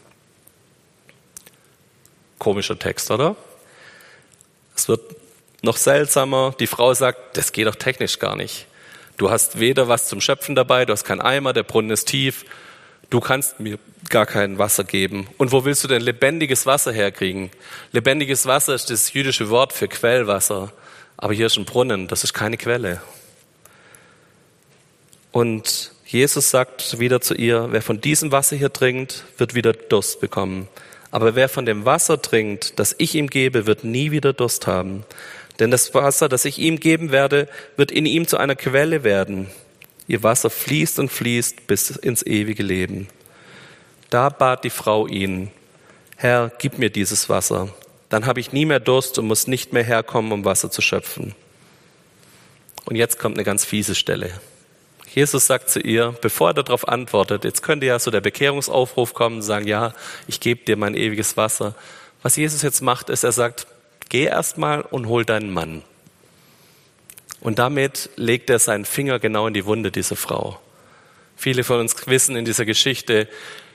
Komischer 2.37 2.77
Text, 2.77 3.09
oder? 3.09 3.35
Es 4.75 4.87
wird 4.87 5.15
noch 5.63 5.77
seltsamer. 5.77 6.53
Die 6.59 6.67
Frau 6.67 6.93
sagt, 6.93 7.37
das 7.37 7.51
geht 7.51 7.65
doch 7.65 7.73
technisch 7.73 8.19
gar 8.19 8.35
nicht. 8.35 8.67
Du 9.17 9.31
hast 9.31 9.59
weder 9.59 9.87
was 9.87 10.07
zum 10.07 10.21
Schöpfen 10.21 10.53
dabei, 10.53 10.85
du 10.85 10.93
hast 10.93 11.05
keinen 11.05 11.21
Eimer, 11.21 11.53
der 11.53 11.63
Brunnen 11.63 11.89
ist 11.89 12.07
tief, 12.07 12.45
du 13.09 13.19
kannst 13.19 13.59
mir 13.59 13.79
gar 14.09 14.27
kein 14.27 14.59
Wasser 14.59 14.83
geben. 14.83 15.27
Und 15.39 15.51
wo 15.51 15.65
willst 15.65 15.83
du 15.83 15.87
denn 15.87 16.03
lebendiges 16.03 16.67
Wasser 16.67 16.93
herkriegen? 16.93 17.49
Lebendiges 17.93 18.45
Wasser 18.45 18.75
ist 18.75 18.91
das 18.91 19.13
jüdische 19.13 19.49
Wort 19.49 19.73
für 19.73 19.87
Quellwasser. 19.87 20.71
Aber 21.17 21.33
hier 21.33 21.47
ist 21.47 21.57
ein 21.57 21.65
Brunnen, 21.65 22.07
das 22.07 22.23
ist 22.23 22.35
keine 22.35 22.57
Quelle. 22.57 23.01
Und 25.31 25.96
Jesus 26.07 26.51
sagt 26.51 26.99
wieder 26.99 27.19
zu 27.19 27.33
ihr, 27.33 27.67
wer 27.71 27.81
von 27.81 27.99
diesem 27.99 28.31
Wasser 28.31 28.55
hier 28.55 28.71
trinkt, 28.71 29.25
wird 29.37 29.55
wieder 29.55 29.73
Durst 29.73 30.21
bekommen. 30.21 30.69
Aber 31.11 31.35
wer 31.35 31.49
von 31.49 31.65
dem 31.65 31.83
Wasser 31.83 32.21
trinkt, 32.21 32.79
das 32.79 32.95
ich 32.97 33.15
ihm 33.15 33.27
gebe, 33.27 33.65
wird 33.65 33.83
nie 33.83 34.11
wieder 34.11 34.31
Durst 34.31 34.67
haben. 34.67 35.03
Denn 35.59 35.69
das 35.69 35.93
Wasser, 35.93 36.29
das 36.29 36.45
ich 36.45 36.59
ihm 36.59 36.79
geben 36.79 37.11
werde, 37.11 37.49
wird 37.75 37.91
in 37.91 38.05
ihm 38.05 38.25
zu 38.25 38.37
einer 38.37 38.55
Quelle 38.55 39.03
werden. 39.03 39.47
Ihr 40.07 40.23
Wasser 40.23 40.49
fließt 40.49 40.99
und 40.99 41.09
fließt 41.09 41.67
bis 41.67 41.89
ins 41.89 42.25
ewige 42.25 42.63
Leben. 42.63 43.09
Da 44.09 44.29
bat 44.29 44.63
die 44.63 44.69
Frau 44.69 45.07
ihn, 45.07 45.51
Herr, 46.15 46.53
gib 46.57 46.77
mir 46.77 46.89
dieses 46.89 47.27
Wasser. 47.27 47.67
Dann 48.07 48.25
habe 48.25 48.39
ich 48.39 48.53
nie 48.53 48.65
mehr 48.65 48.79
Durst 48.79 49.19
und 49.19 49.27
muss 49.27 49.47
nicht 49.47 49.73
mehr 49.73 49.83
herkommen, 49.83 50.31
um 50.31 50.45
Wasser 50.45 50.71
zu 50.71 50.81
schöpfen. 50.81 51.35
Und 52.85 52.95
jetzt 52.95 53.19
kommt 53.19 53.35
eine 53.35 53.43
ganz 53.43 53.65
fiese 53.65 53.93
Stelle. 53.93 54.31
Jesus 55.17 55.47
sagt 55.47 55.71
zu 55.71 55.79
ihr, 55.79 56.13
bevor 56.21 56.51
er 56.51 56.53
darauf 56.53 56.87
antwortet, 56.87 57.43
jetzt 57.43 57.63
könnte 57.63 57.87
ja 57.87 57.97
so 57.97 58.11
der 58.11 58.21
Bekehrungsaufruf 58.21 59.15
kommen 59.15 59.37
und 59.37 59.41
sagen, 59.41 59.65
ja, 59.65 59.95
ich 60.27 60.39
gebe 60.39 60.63
dir 60.63 60.77
mein 60.77 60.93
ewiges 60.93 61.35
Wasser. 61.35 61.73
Was 62.21 62.35
Jesus 62.35 62.61
jetzt 62.61 62.81
macht, 62.81 63.09
ist, 63.09 63.23
er 63.23 63.31
sagt, 63.31 63.65
geh 64.09 64.25
erstmal 64.25 64.81
und 64.81 65.07
hol 65.07 65.25
deinen 65.25 65.51
Mann. 65.51 65.81
Und 67.41 67.57
damit 67.57 68.11
legt 68.15 68.51
er 68.51 68.59
seinen 68.59 68.85
Finger 68.85 69.17
genau 69.17 69.47
in 69.47 69.55
die 69.55 69.65
Wunde 69.65 69.89
dieser 69.91 70.15
Frau. 70.15 70.59
Viele 71.35 71.63
von 71.63 71.79
uns 71.79 71.95
wissen 72.05 72.35
in 72.35 72.45
dieser 72.45 72.65
Geschichte, 72.65 73.27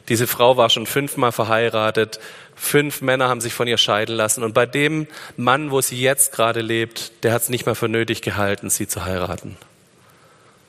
diese 0.09 0.29
Frau 0.29 0.57
war 0.57 0.71
schon 0.71 0.87
fünfmal 0.87 1.33
verheiratet, 1.33 2.21
fünf 2.55 3.01
Männer 3.01 3.29
haben 3.29 3.41
sich 3.41 3.53
von 3.53 3.67
ihr 3.67 3.79
scheiden 3.79 4.15
lassen 4.15 4.45
und 4.45 4.55
bei 4.55 4.67
dem 4.67 5.09
Mann, 5.37 5.73
wo 5.73 5.81
sie 5.81 6.01
jetzt 6.01 6.35
gerade 6.37 6.61
lebt, 6.61 7.25
der 7.25 7.33
hat 7.33 7.43
es 7.43 7.49
nicht 7.49 7.67
mehr 7.67 7.75
für 7.75 7.89
nötig 7.89 8.23
gehalten, 8.23 8.71
sie 8.71 8.87
zu 8.87 9.05
heiraten. 9.05 9.57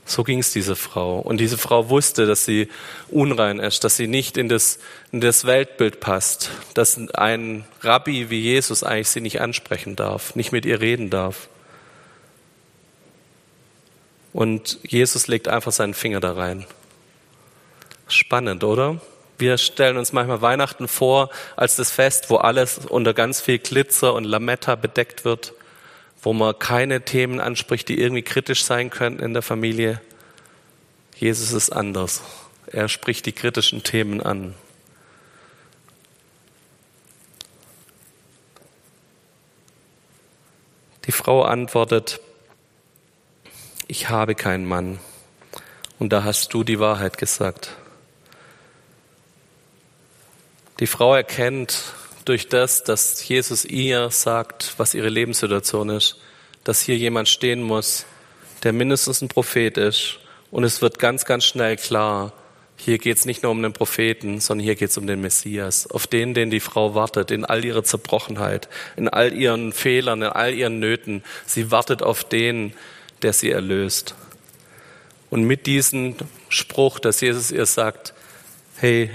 So 0.06 0.24
ging 0.24 0.40
es 0.40 0.52
dieser 0.52 0.76
Frau. 0.76 1.20
Und 1.20 1.38
diese 1.38 1.58
Frau 1.58 1.90
wusste, 1.90 2.26
dass 2.26 2.44
sie 2.46 2.68
unrein 3.10 3.60
ist, 3.60 3.84
dass 3.84 3.96
sie 3.96 4.08
nicht 4.08 4.38
in 4.38 4.50
das, 4.50 4.80
in 5.12 5.22
das 5.22 5.46
Weltbild 5.46 6.02
passt, 6.02 6.52
dass 6.74 7.00
ein 7.14 7.66
Rabbi 7.82 8.30
wie 8.30 8.42
Jesus 8.42 8.84
eigentlich 8.84 9.10
sie 9.10 9.22
nicht 9.22 9.40
ansprechen 9.40 9.96
darf, 9.96 10.36
nicht 10.36 10.52
mit 10.52 10.66
ihr 10.66 10.82
reden 10.82 11.10
darf. 11.10 11.48
Und 14.34 14.80
Jesus 14.84 15.28
legt 15.28 15.48
einfach 15.48 15.72
seinen 15.72 15.94
Finger 15.94 16.20
da 16.20 16.34
rein. 16.34 16.66
Spannend, 18.08 18.64
oder? 18.64 19.00
Wir 19.38 19.58
stellen 19.58 19.98
uns 19.98 20.12
manchmal 20.12 20.42
Weihnachten 20.42 20.88
vor 20.88 21.30
als 21.56 21.76
das 21.76 21.92
Fest, 21.92 22.30
wo 22.30 22.38
alles 22.38 22.80
unter 22.90 23.14
ganz 23.14 23.40
viel 23.40 23.60
Glitzer 23.60 24.14
und 24.14 24.26
Lametta 24.26 24.76
bedeckt 24.76 25.24
wird 25.24 25.54
wo 26.24 26.32
man 26.32 26.58
keine 26.58 27.04
Themen 27.04 27.40
anspricht, 27.40 27.90
die 27.90 28.00
irgendwie 28.00 28.24
kritisch 28.24 28.64
sein 28.64 28.90
könnten 28.90 29.22
in 29.22 29.34
der 29.34 29.42
Familie. 29.42 30.02
Jesus 31.16 31.52
ist 31.52 31.70
anders. 31.70 32.22
Er 32.66 32.88
spricht 32.88 33.26
die 33.26 33.34
kritischen 33.34 33.84
Themen 33.84 34.22
an. 34.22 34.56
Die 41.06 41.12
Frau 41.12 41.44
antwortet, 41.44 42.22
ich 43.88 44.10
habe 44.10 44.34
keinen 44.34 44.66
Mann. 44.66 45.00
Und 46.00 46.14
da 46.14 46.24
hast 46.24 46.54
du 46.54 46.64
die 46.64 46.80
Wahrheit 46.80 47.18
gesagt. 47.18 47.76
Die 50.80 50.88
Frau 50.88 51.14
erkennt, 51.14 51.94
durch 52.26 52.48
das, 52.48 52.84
dass 52.84 53.28
Jesus 53.28 53.66
ihr 53.66 54.10
sagt, 54.12 54.74
was 54.78 54.94
ihre 54.94 55.10
Lebenssituation 55.10 55.90
ist, 55.90 56.18
dass 56.64 56.82
hier 56.82 56.98
jemand 56.98 57.28
stehen 57.28 57.62
muss, 57.62 58.06
der 58.64 58.74
mindestens 58.74 59.22
ein 59.22 59.28
Prophet 59.28 59.78
ist. 59.78 60.20
Und 60.52 60.64
es 60.64 60.82
wird 60.82 61.00
ganz, 61.00 61.26
ganz 61.26 61.46
schnell 61.46 61.78
klar, 61.78 62.34
hier 62.76 62.98
geht 62.98 63.18
es 63.18 63.26
nicht 63.26 63.44
nur 63.44 63.52
um 63.52 63.62
den 63.62 63.74
Propheten, 63.74 64.40
sondern 64.40 64.66
hier 64.66 64.76
geht 64.76 64.90
es 64.90 64.98
um 64.98 65.08
den 65.08 65.22
Messias, 65.22 65.88
auf 65.88 66.08
den, 66.08 66.34
den 66.34 66.50
die 66.50 66.60
Frau 66.60 66.96
wartet, 66.96 67.32
in 67.32 67.46
all 67.46 67.64
ihrer 67.64 67.84
Zerbrochenheit, 67.84 68.68
in 68.98 69.08
all 69.08 69.34
ihren 69.34 69.72
Fehlern, 69.72 70.22
in 70.22 70.28
all 70.28 70.54
ihren 70.54 70.80
Nöten. 70.80 71.24
Sie 71.46 71.72
wartet 71.72 72.02
auf 72.02 72.24
den, 72.24 72.74
der 73.22 73.34
sie 73.34 73.52
erlöst. 73.52 74.16
Und 75.30 75.44
mit 75.44 75.66
diesem 75.66 76.16
Spruch, 76.50 77.00
dass 77.00 77.22
Jesus 77.22 77.52
ihr 77.52 77.66
sagt, 77.66 78.14
hey, 78.78 79.10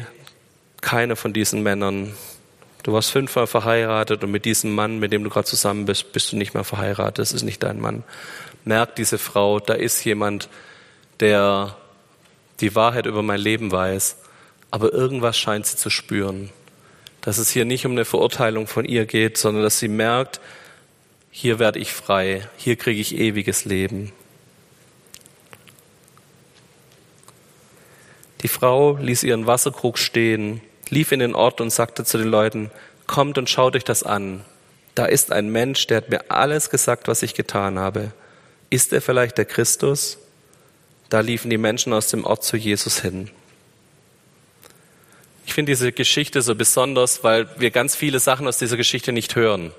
keiner 0.80 1.16
von 1.16 1.32
diesen 1.32 1.62
Männern 1.62 2.14
Du 2.88 2.94
warst 2.94 3.10
fünfmal 3.10 3.46
verheiratet 3.46 4.24
und 4.24 4.30
mit 4.30 4.46
diesem 4.46 4.74
Mann, 4.74 4.98
mit 4.98 5.12
dem 5.12 5.22
du 5.22 5.28
gerade 5.28 5.44
zusammen 5.44 5.84
bist, 5.84 6.10
bist 6.14 6.32
du 6.32 6.38
nicht 6.38 6.54
mehr 6.54 6.64
verheiratet. 6.64 7.18
Das 7.18 7.34
ist 7.34 7.42
nicht 7.42 7.62
dein 7.62 7.80
Mann. 7.80 8.02
Merkt 8.64 8.96
diese 8.96 9.18
Frau, 9.18 9.60
da 9.60 9.74
ist 9.74 10.02
jemand, 10.06 10.48
der 11.20 11.76
die 12.60 12.74
Wahrheit 12.74 13.04
über 13.04 13.22
mein 13.22 13.40
Leben 13.40 13.70
weiß, 13.70 14.16
aber 14.70 14.90
irgendwas 14.90 15.36
scheint 15.36 15.66
sie 15.66 15.76
zu 15.76 15.90
spüren. 15.90 16.48
Dass 17.20 17.36
es 17.36 17.50
hier 17.50 17.66
nicht 17.66 17.84
um 17.84 17.92
eine 17.92 18.06
Verurteilung 18.06 18.66
von 18.66 18.86
ihr 18.86 19.04
geht, 19.04 19.36
sondern 19.36 19.64
dass 19.64 19.78
sie 19.78 19.88
merkt, 19.88 20.40
hier 21.30 21.58
werde 21.58 21.80
ich 21.80 21.92
frei, 21.92 22.48
hier 22.56 22.76
kriege 22.76 23.02
ich 23.02 23.14
ewiges 23.14 23.66
Leben. 23.66 24.12
Die 28.40 28.48
Frau 28.48 28.96
ließ 28.96 29.24
ihren 29.24 29.46
Wasserkrug 29.46 29.98
stehen 29.98 30.62
lief 30.90 31.12
in 31.12 31.20
den 31.20 31.34
Ort 31.34 31.60
und 31.60 31.70
sagte 31.70 32.04
zu 32.04 32.18
den 32.18 32.28
Leuten, 32.28 32.70
kommt 33.06 33.38
und 33.38 33.50
schaut 33.50 33.74
euch 33.74 33.84
das 33.84 34.02
an. 34.02 34.44
Da 34.94 35.06
ist 35.06 35.32
ein 35.32 35.50
Mensch, 35.50 35.86
der 35.86 35.98
hat 35.98 36.10
mir 36.10 36.30
alles 36.30 36.70
gesagt, 36.70 37.08
was 37.08 37.22
ich 37.22 37.34
getan 37.34 37.78
habe. 37.78 38.12
Ist 38.70 38.92
er 38.92 39.00
vielleicht 39.00 39.38
der 39.38 39.44
Christus? 39.44 40.18
Da 41.08 41.20
liefen 41.20 41.50
die 41.50 41.58
Menschen 41.58 41.92
aus 41.92 42.08
dem 42.08 42.24
Ort 42.24 42.44
zu 42.44 42.56
Jesus 42.56 43.00
hin. 43.00 43.30
Ich 45.46 45.54
finde 45.54 45.72
diese 45.72 45.92
Geschichte 45.92 46.42
so 46.42 46.54
besonders, 46.54 47.24
weil 47.24 47.48
wir 47.58 47.70
ganz 47.70 47.96
viele 47.96 48.20
Sachen 48.20 48.46
aus 48.46 48.58
dieser 48.58 48.76
Geschichte 48.76 49.12
nicht 49.12 49.34
hören. 49.34 49.72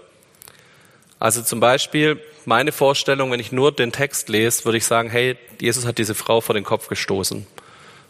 Also 1.20 1.44
zum 1.44 1.60
Beispiel 1.60 2.20
meine 2.46 2.72
Vorstellung, 2.72 3.30
wenn 3.32 3.40
ich 3.40 3.52
nur 3.52 3.72
den 3.72 3.92
Text 3.92 4.30
lese, 4.30 4.66
würde 4.66 4.78
ich 4.78 4.86
sagen, 4.86 5.10
hey, 5.10 5.38
Jesus 5.62 5.86
hat 5.86 5.98
diese 5.98 6.16
Frau 6.16 6.42
vor 6.42 6.56
den 6.56 6.64
Kopf 6.64 6.88
gestoßen. 6.88 7.46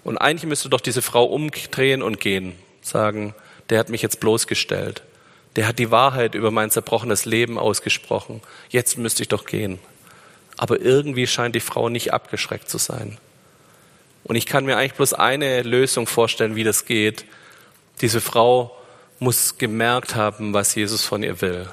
Und 0.06 0.18
eigentlich 0.18 0.48
müsste 0.48 0.70
doch 0.70 0.80
diese 0.80 1.02
Frau 1.02 1.26
umdrehen 1.26 2.02
und 2.02 2.22
gehen 2.22 2.56
sagen, 2.90 3.34
der 3.70 3.80
hat 3.80 3.90
mich 3.90 4.02
jetzt 4.02 4.20
bloßgestellt. 4.20 5.04
Der 5.56 5.68
hat 5.68 5.80
die 5.80 5.92
Wahrheit 5.92 6.36
über 6.36 6.52
mein 6.52 6.72
zerbrochenes 6.72 7.26
Leben 7.26 7.58
ausgesprochen. 7.58 8.42
Jetzt 8.70 8.98
müsste 8.98 9.24
ich 9.24 9.30
doch 9.30 9.46
gehen. 9.46 9.80
Aber 10.58 10.82
irgendwie 10.82 11.28
scheint 11.28 11.56
die 11.56 11.60
Frau 11.60 11.90
nicht 11.90 12.14
abgeschreckt 12.14 12.70
zu 12.70 12.78
sein. 12.78 13.18
Und 14.24 14.36
ich 14.36 14.46
kann 14.46 14.66
mir 14.66 14.78
eigentlich 14.78 14.94
bloß 14.94 15.14
eine 15.14 15.64
Lösung 15.64 16.06
vorstellen, 16.06 16.56
wie 16.56 16.64
das 16.64 16.86
geht. 16.86 17.26
Diese 18.02 18.22
Frau 18.22 18.76
muss 19.20 19.58
gemerkt 19.58 20.16
haben, 20.16 20.54
was 20.54 20.76
Jesus 20.76 21.04
von 21.04 21.24
ihr 21.24 21.42
will. 21.42 21.68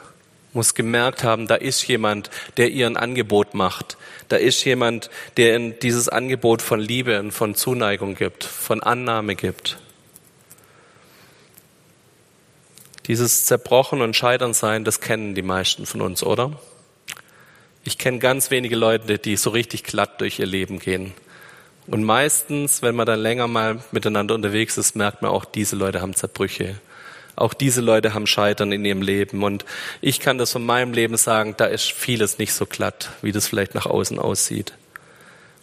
Muss 0.53 0.75
gemerkt 0.75 1.23
haben, 1.23 1.47
da 1.47 1.57
ist 1.57 1.87
jemand, 1.87 2.31
der 2.57 2.71
ihr 2.71 2.87
ein 2.87 2.97
Angebot 2.97 3.55
macht. 3.55 3.99
Da 4.29 4.37
ist 4.37 4.65
jemand, 4.65 5.11
der 5.37 5.55
in 5.55 5.79
dieses 5.81 6.09
Angebot 6.09 6.63
von 6.63 6.81
Liebe 6.81 7.21
und 7.21 7.33
von 7.33 7.55
Zuneigung 7.55 8.15
gibt, 8.15 8.45
von 8.45 8.83
Annahme 8.83 9.35
gibt. 9.37 9.79
Dieses 13.07 13.45
Zerbrochen 13.45 14.03
und 14.03 14.17
Scheitern 14.17 14.53
sein, 14.53 14.85
das 14.85 15.01
kennen 15.01 15.35
die 15.35 15.43
meisten 15.43 15.87
von 15.87 16.01
uns, 16.01 16.23
oder? 16.23 16.59
Ich 17.85 17.99
kenne 17.99 18.19
ganz 18.19 18.51
wenige 18.51 18.75
Leute, 18.75 19.19
die 19.19 19.37
so 19.37 19.51
richtig 19.51 19.85
glatt 19.85 20.21
durch 20.21 20.41
ihr 20.41 20.47
Leben 20.47 20.81
gehen. 20.81 21.13
Und 21.87 22.03
meistens, 22.03 22.83
wenn 22.83 22.97
man 22.97 23.07
dann 23.07 23.21
länger 23.21 23.47
mal 23.47 23.79
miteinander 23.93 24.35
unterwegs 24.35 24.77
ist, 24.77 24.97
merkt 24.97 25.23
man 25.23 25.31
auch, 25.31 25.45
diese 25.45 25.77
Leute 25.77 26.01
haben 26.01 26.15
Zerbrüche. 26.15 26.81
Auch 27.37 27.55
diese 27.55 27.81
Leute 27.81 28.13
haben 28.13 28.27
Scheitern 28.27 28.73
in 28.73 28.85
ihrem 28.85 29.03
Leben. 29.03 29.45
Und 29.45 29.65
ich 30.01 30.19
kann 30.19 30.37
das 30.37 30.51
von 30.51 30.67
meinem 30.67 30.93
Leben 30.93 31.17
sagen, 31.17 31.55
da 31.57 31.67
ist 31.67 31.93
vieles 31.93 32.39
nicht 32.39 32.55
so 32.55 32.67
glatt, 32.67 33.11
wie 33.23 33.31
das 33.31 33.47
vielleicht 33.47 33.77
nach 33.77 33.87
außen 33.87 34.19
aussieht. 34.19 34.73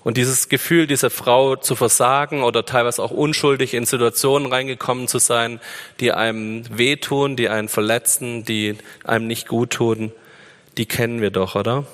Und 0.04 0.18
dieses 0.18 0.50
Gefühl 0.50 0.86
dieser 0.86 1.10
Frau 1.10 1.56
zu 1.56 1.76
versagen 1.76 2.44
oder 2.44 2.66
teilweise 2.66 3.02
auch 3.02 3.12
unschuldig 3.12 3.74
in 3.74 3.86
Situationen 3.86 4.52
reingekommen 4.52 5.08
zu 5.08 5.18
sein, 5.18 5.62
die 6.00 6.12
einem 6.12 6.66
wehtun, 6.78 7.38
die 7.38 7.48
einen 7.48 7.70
verletzen, 7.70 8.44
die 8.44 8.78
einem 9.06 9.28
nicht 9.28 9.48
gut 9.48 9.72
tun, 9.72 10.12
die 10.78 10.86
kennen 10.86 11.22
wir 11.22 11.32
doch, 11.32 11.56
oder? 11.56 11.86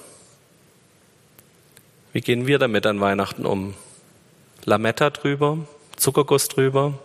Wie 2.12 2.22
gehen 2.22 2.48
wir 2.48 2.58
damit 2.58 2.88
an 2.88 3.00
Weihnachten 3.00 3.46
um? 3.46 3.76
Lametta 4.66 5.12
drüber, 5.12 5.60
Zuckerguss 5.96 6.48
drüber, 6.48 6.98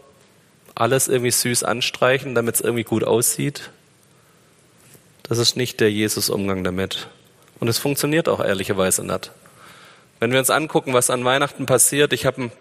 alles 0.74 1.08
irgendwie 1.08 1.30
süß 1.30 1.64
anstreichen, 1.64 2.34
damit 2.34 2.56
es 2.56 2.60
irgendwie 2.62 2.84
gut 2.84 3.04
aussieht. 3.04 3.70
Das 5.22 5.36
ist 5.38 5.56
nicht 5.56 5.80
der 5.80 5.92
Jesus-Umgang 5.92 6.64
damit. 6.64 7.08
Und 7.60 7.68
es 7.68 7.78
funktioniert 7.78 8.28
auch 8.28 8.40
ehrlicherweise 8.40 9.04
nicht. 9.04 9.30
Wenn 10.24 10.32
wir 10.32 10.38
uns 10.38 10.48
angucken, 10.48 10.94
was 10.94 11.10
an 11.10 11.22
Weihnachten 11.26 11.66
passiert, 11.66 12.14
ich 12.14 12.24
habe 12.24 12.40
einen 12.40 12.52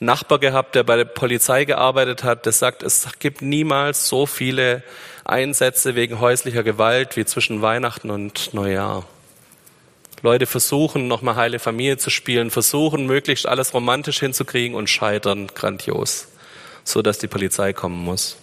Nachbar 0.00 0.40
gehabt, 0.40 0.74
der 0.74 0.82
bei 0.82 0.96
der 0.96 1.04
Polizei 1.04 1.64
gearbeitet 1.64 2.24
hat, 2.24 2.46
der 2.46 2.52
sagt, 2.52 2.82
es 2.82 3.06
gibt 3.20 3.42
niemals 3.42 4.08
so 4.08 4.26
viele 4.26 4.82
Einsätze 5.24 5.94
wegen 5.94 6.18
häuslicher 6.18 6.64
Gewalt 6.64 7.16
wie 7.16 7.24
zwischen 7.24 7.62
Weihnachten 7.62 8.10
und 8.10 8.52
Neujahr. 8.54 9.06
Leute 10.22 10.46
versuchen, 10.46 11.06
nochmal 11.06 11.36
heile 11.36 11.60
Familie 11.60 11.96
zu 11.96 12.10
spielen, 12.10 12.50
versuchen, 12.50 13.06
möglichst 13.06 13.46
alles 13.46 13.72
romantisch 13.72 14.18
hinzukriegen 14.18 14.76
und 14.76 14.90
scheitern 14.90 15.46
grandios, 15.54 16.26
so 16.82 17.02
dass 17.02 17.18
die 17.18 17.28
Polizei 17.28 17.72
kommen 17.72 18.02
muss. 18.02 18.36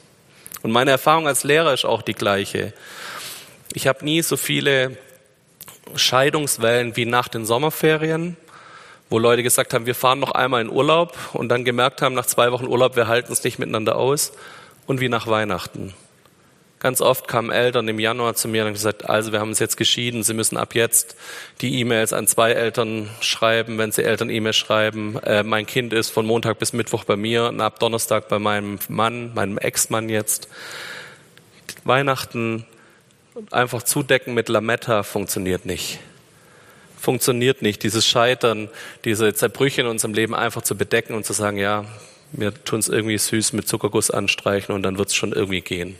Und 0.62 0.72
meine 0.72 0.92
Erfahrung 0.92 1.28
als 1.28 1.44
Lehrer 1.44 1.74
ist 1.74 1.84
auch 1.84 2.02
die 2.02 2.14
gleiche. 2.14 2.72
Ich 3.74 3.88
habe 3.88 4.06
nie 4.06 4.22
so 4.22 4.38
viele 4.38 4.96
Scheidungswellen 5.96 6.96
wie 6.96 7.06
nach 7.06 7.28
den 7.28 7.46
Sommerferien 7.46 8.38
wo 9.10 9.18
Leute 9.18 9.44
gesagt 9.44 9.74
haben, 9.74 9.86
wir 9.86 9.96
fahren 9.96 10.20
noch 10.20 10.32
einmal 10.32 10.62
in 10.62 10.70
Urlaub 10.70 11.18
und 11.34 11.50
dann 11.50 11.66
gemerkt 11.66 12.02
haben, 12.02 12.14
nach 12.14 12.28
zwei 12.28 12.52
Wochen 12.52 12.68
Urlaub, 12.68 12.96
wir 12.96 13.08
halten 13.08 13.34
es 13.34 13.44
nicht 13.44 13.60
miteinander 13.60 13.96
aus 13.96 14.32
und 14.86 15.02
wie 15.02 15.10
nach 15.10 15.28
Weihnachten. 15.28 15.94
Ganz 16.80 17.02
oft 17.02 17.28
kamen 17.28 17.52
Eltern 17.52 17.90
im 17.90 18.00
Januar 18.00 18.36
zu 18.36 18.48
mir 18.48 18.62
und 18.62 18.68
haben 18.68 18.74
gesagt, 18.74 19.10
also 19.10 19.34
wir 19.34 19.42
haben 19.42 19.50
uns 19.50 19.60
jetzt 19.60 19.76
geschieden, 19.76 20.24
Sie 20.24 20.34
müssen 20.34 20.56
ab 20.56 20.76
jetzt 20.76 21.18
die 21.60 21.78
E-Mails 21.80 22.14
an 22.14 22.26
zwei 22.26 22.52
Eltern 22.52 23.10
schreiben, 23.20 23.78
wenn 23.78 23.92
Sie 23.92 24.04
Eltern 24.04 24.30
E-Mails 24.30 24.56
schreiben. 24.56 25.20
Äh, 25.24 25.44
mein 25.44 25.66
Kind 25.66 25.92
ist 25.92 26.10
von 26.10 26.26
Montag 26.26 26.58
bis 26.58 26.72
Mittwoch 26.72 27.04
bei 27.04 27.18
mir 27.18 27.50
und 27.50 27.60
ab 27.60 27.80
Donnerstag 27.80 28.30
bei 28.30 28.40
meinem 28.40 28.80
Mann, 28.88 29.34
meinem 29.34 29.58
Ex-Mann 29.58 30.08
jetzt. 30.08 30.48
Weihnachten 31.84 32.66
einfach 33.52 33.84
zudecken 33.84 34.34
mit 34.34 34.48
Lametta 34.48 35.04
funktioniert 35.04 35.66
nicht 35.66 36.00
funktioniert 37.00 37.62
nicht. 37.62 37.84
Dieses 37.84 38.06
Scheitern, 38.06 38.70
diese 39.06 39.34
Zerbrüche 39.34 39.82
in 39.82 39.88
unserem 39.88 40.14
Leben 40.14 40.36
einfach 40.36 40.62
zu 40.62 40.76
bedecken 40.76 41.14
und 41.14 41.26
zu 41.26 41.34
sagen, 41.34 41.58
ja, 41.58 41.86
wir 42.32 42.54
tun 42.64 42.80
es 42.80 42.90
irgendwie 42.90 43.18
süß 43.18 43.54
mit 43.54 43.68
Zuckerguss 43.68 44.12
anstreichen 44.12 44.74
und 44.76 44.84
dann 44.84 44.98
wird 44.98 45.10
es 45.10 45.16
schon 45.16 45.32
irgendwie 45.32 45.62
gehen. 45.62 45.98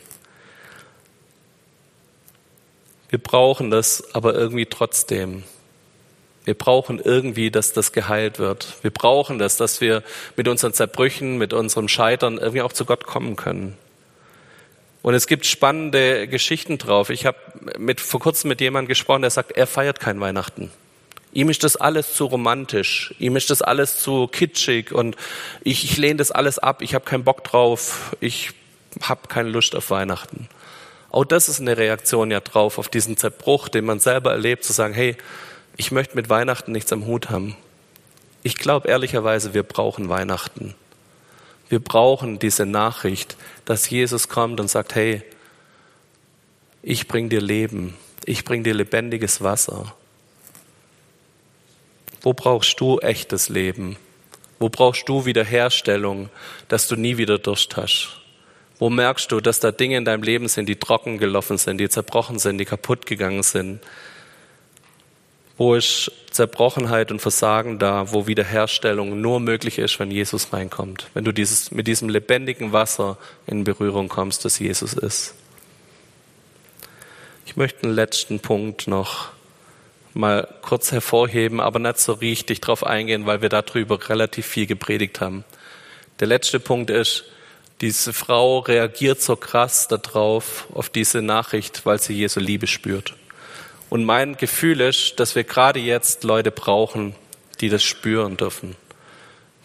Wir 3.08 3.18
brauchen 3.18 3.70
das 3.70 4.14
aber 4.14 4.34
irgendwie 4.34 4.66
trotzdem. 4.66 5.42
Wir 6.44 6.54
brauchen 6.54 7.00
irgendwie, 7.00 7.50
dass 7.50 7.72
das 7.72 7.92
geheilt 7.92 8.38
wird. 8.38 8.76
Wir 8.82 8.92
brauchen 8.92 9.38
das, 9.38 9.56
dass 9.56 9.80
wir 9.80 10.02
mit 10.36 10.46
unseren 10.46 10.72
Zerbrüchen, 10.72 11.36
mit 11.36 11.52
unserem 11.52 11.88
Scheitern 11.88 12.38
irgendwie 12.38 12.62
auch 12.62 12.72
zu 12.72 12.84
Gott 12.84 13.04
kommen 13.04 13.36
können. 13.36 13.76
Und 15.02 15.14
es 15.14 15.26
gibt 15.26 15.46
spannende 15.46 16.28
Geschichten 16.28 16.78
drauf. 16.78 17.10
Ich 17.10 17.26
habe 17.26 17.38
vor 17.96 18.20
kurzem 18.20 18.48
mit 18.48 18.60
jemandem 18.60 18.88
gesprochen, 18.88 19.22
der 19.22 19.30
sagt, 19.30 19.52
er 19.52 19.66
feiert 19.66 19.98
kein 19.98 20.20
Weihnachten. 20.20 20.70
Ihm 21.32 21.48
ist 21.48 21.62
das 21.62 21.76
alles 21.76 22.14
zu 22.14 22.24
romantisch, 22.24 23.14
ihm 23.18 23.36
ist 23.36 23.50
das 23.50 23.62
alles 23.62 24.02
zu 24.02 24.26
kitschig 24.26 24.92
und 24.92 25.16
ich, 25.62 25.84
ich 25.84 25.96
lehne 25.96 26.16
das 26.16 26.32
alles 26.32 26.58
ab, 26.58 26.82
ich 26.82 26.94
habe 26.94 27.04
keinen 27.04 27.22
Bock 27.22 27.44
drauf, 27.44 28.16
ich 28.20 28.50
habe 29.02 29.28
keine 29.28 29.50
Lust 29.50 29.76
auf 29.76 29.90
Weihnachten. 29.90 30.48
Auch 31.10 31.24
das 31.24 31.48
ist 31.48 31.60
eine 31.60 31.76
Reaktion 31.76 32.30
ja 32.30 32.40
drauf, 32.40 32.78
auf 32.78 32.88
diesen 32.88 33.16
Zerbruch, 33.16 33.68
den 33.68 33.84
man 33.84 34.00
selber 34.00 34.32
erlebt, 34.32 34.64
zu 34.64 34.72
sagen, 34.72 34.94
hey, 34.94 35.16
ich 35.76 35.92
möchte 35.92 36.16
mit 36.16 36.28
Weihnachten 36.28 36.72
nichts 36.72 36.92
am 36.92 37.06
Hut 37.06 37.30
haben. 37.30 37.56
Ich 38.42 38.56
glaube 38.56 38.88
ehrlicherweise, 38.88 39.54
wir 39.54 39.62
brauchen 39.62 40.08
Weihnachten. 40.08 40.74
Wir 41.68 41.78
brauchen 41.78 42.40
diese 42.40 42.66
Nachricht, 42.66 43.36
dass 43.64 43.88
Jesus 43.88 44.28
kommt 44.28 44.58
und 44.58 44.68
sagt, 44.68 44.96
hey, 44.96 45.22
ich 46.82 47.06
bring 47.06 47.28
dir 47.28 47.40
Leben, 47.40 47.94
ich 48.24 48.44
bring 48.44 48.64
dir 48.64 48.74
lebendiges 48.74 49.42
Wasser. 49.42 49.94
Wo 52.22 52.32
brauchst 52.34 52.80
du 52.80 52.98
echtes 52.98 53.48
Leben? 53.48 53.96
Wo 54.58 54.68
brauchst 54.68 55.08
du 55.08 55.24
Wiederherstellung, 55.24 56.28
dass 56.68 56.86
du 56.86 56.96
nie 56.96 57.16
wieder 57.16 57.38
Durst 57.38 57.76
hast? 57.76 58.20
Wo 58.78 58.90
merkst 58.90 59.32
du, 59.32 59.40
dass 59.40 59.60
da 59.60 59.72
Dinge 59.72 59.96
in 59.96 60.04
deinem 60.04 60.22
Leben 60.22 60.48
sind, 60.48 60.68
die 60.68 60.76
trocken 60.76 61.18
gelaufen 61.18 61.58
sind, 61.58 61.78
die 61.78 61.88
zerbrochen 61.88 62.38
sind, 62.38 62.58
die 62.58 62.64
kaputt 62.64 63.06
gegangen 63.06 63.42
sind? 63.42 63.80
Wo 65.56 65.74
ist 65.74 66.10
Zerbrochenheit 66.30 67.10
und 67.10 67.20
Versagen 67.20 67.78
da, 67.78 68.12
wo 68.12 68.26
Wiederherstellung 68.26 69.20
nur 69.20 69.40
möglich 69.40 69.78
ist, 69.78 69.98
wenn 69.98 70.10
Jesus 70.10 70.52
reinkommt? 70.52 71.08
Wenn 71.12 71.24
du 71.24 71.32
dieses, 71.32 71.70
mit 71.70 71.86
diesem 71.86 72.08
lebendigen 72.08 72.72
Wasser 72.72 73.18
in 73.46 73.64
Berührung 73.64 74.08
kommst, 74.08 74.46
das 74.46 74.58
Jesus 74.58 74.94
ist. 74.94 75.34
Ich 77.44 77.56
möchte 77.56 77.82
einen 77.82 77.94
letzten 77.94 78.40
Punkt 78.40 78.86
noch 78.86 79.32
mal 80.14 80.48
kurz 80.62 80.92
hervorheben, 80.92 81.60
aber 81.60 81.78
nicht 81.78 81.98
so 81.98 82.12
richtig 82.12 82.60
drauf 82.60 82.84
eingehen, 82.84 83.26
weil 83.26 83.42
wir 83.42 83.48
darüber 83.48 84.08
relativ 84.08 84.46
viel 84.46 84.66
gepredigt 84.66 85.20
haben. 85.20 85.44
Der 86.20 86.26
letzte 86.26 86.60
Punkt 86.60 86.90
ist, 86.90 87.24
diese 87.80 88.12
Frau 88.12 88.58
reagiert 88.58 89.22
so 89.22 89.36
krass 89.36 89.88
darauf, 89.88 90.66
auf 90.74 90.90
diese 90.90 91.22
Nachricht, 91.22 91.86
weil 91.86 91.98
sie 91.98 92.14
Jesu 92.14 92.38
Liebe 92.40 92.66
spürt. 92.66 93.14
Und 93.88 94.04
mein 94.04 94.36
Gefühl 94.36 94.80
ist, 94.80 95.18
dass 95.18 95.34
wir 95.34 95.44
gerade 95.44 95.80
jetzt 95.80 96.22
Leute 96.24 96.50
brauchen, 96.50 97.14
die 97.60 97.70
das 97.70 97.82
spüren 97.82 98.36
dürfen. 98.36 98.76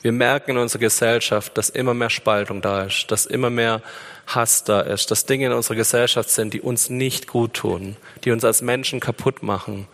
Wir 0.01 0.11
merken 0.11 0.51
in 0.51 0.57
unserer 0.57 0.81
Gesellschaft, 0.81 1.57
dass 1.57 1.69
immer 1.69 1.93
mehr 1.93 2.09
Spaltung 2.09 2.61
da 2.61 2.83
ist, 2.83 3.07
dass 3.09 3.25
immer 3.25 3.49
mehr 3.49 3.81
Hass 4.27 4.63
da 4.63 4.81
ist, 4.81 5.11
dass 5.11 5.25
Dinge 5.25 5.47
in 5.47 5.51
unserer 5.51 5.75
Gesellschaft 5.75 6.29
sind, 6.29 6.53
die 6.53 6.61
uns 6.61 6.89
nicht 6.89 7.27
gut 7.27 7.53
tun, 7.53 7.97
die 8.23 8.31
uns 8.31 8.43
als 8.43 8.61
Menschen 8.61 8.99
kaputt 8.99 9.43
machen. 9.43 9.87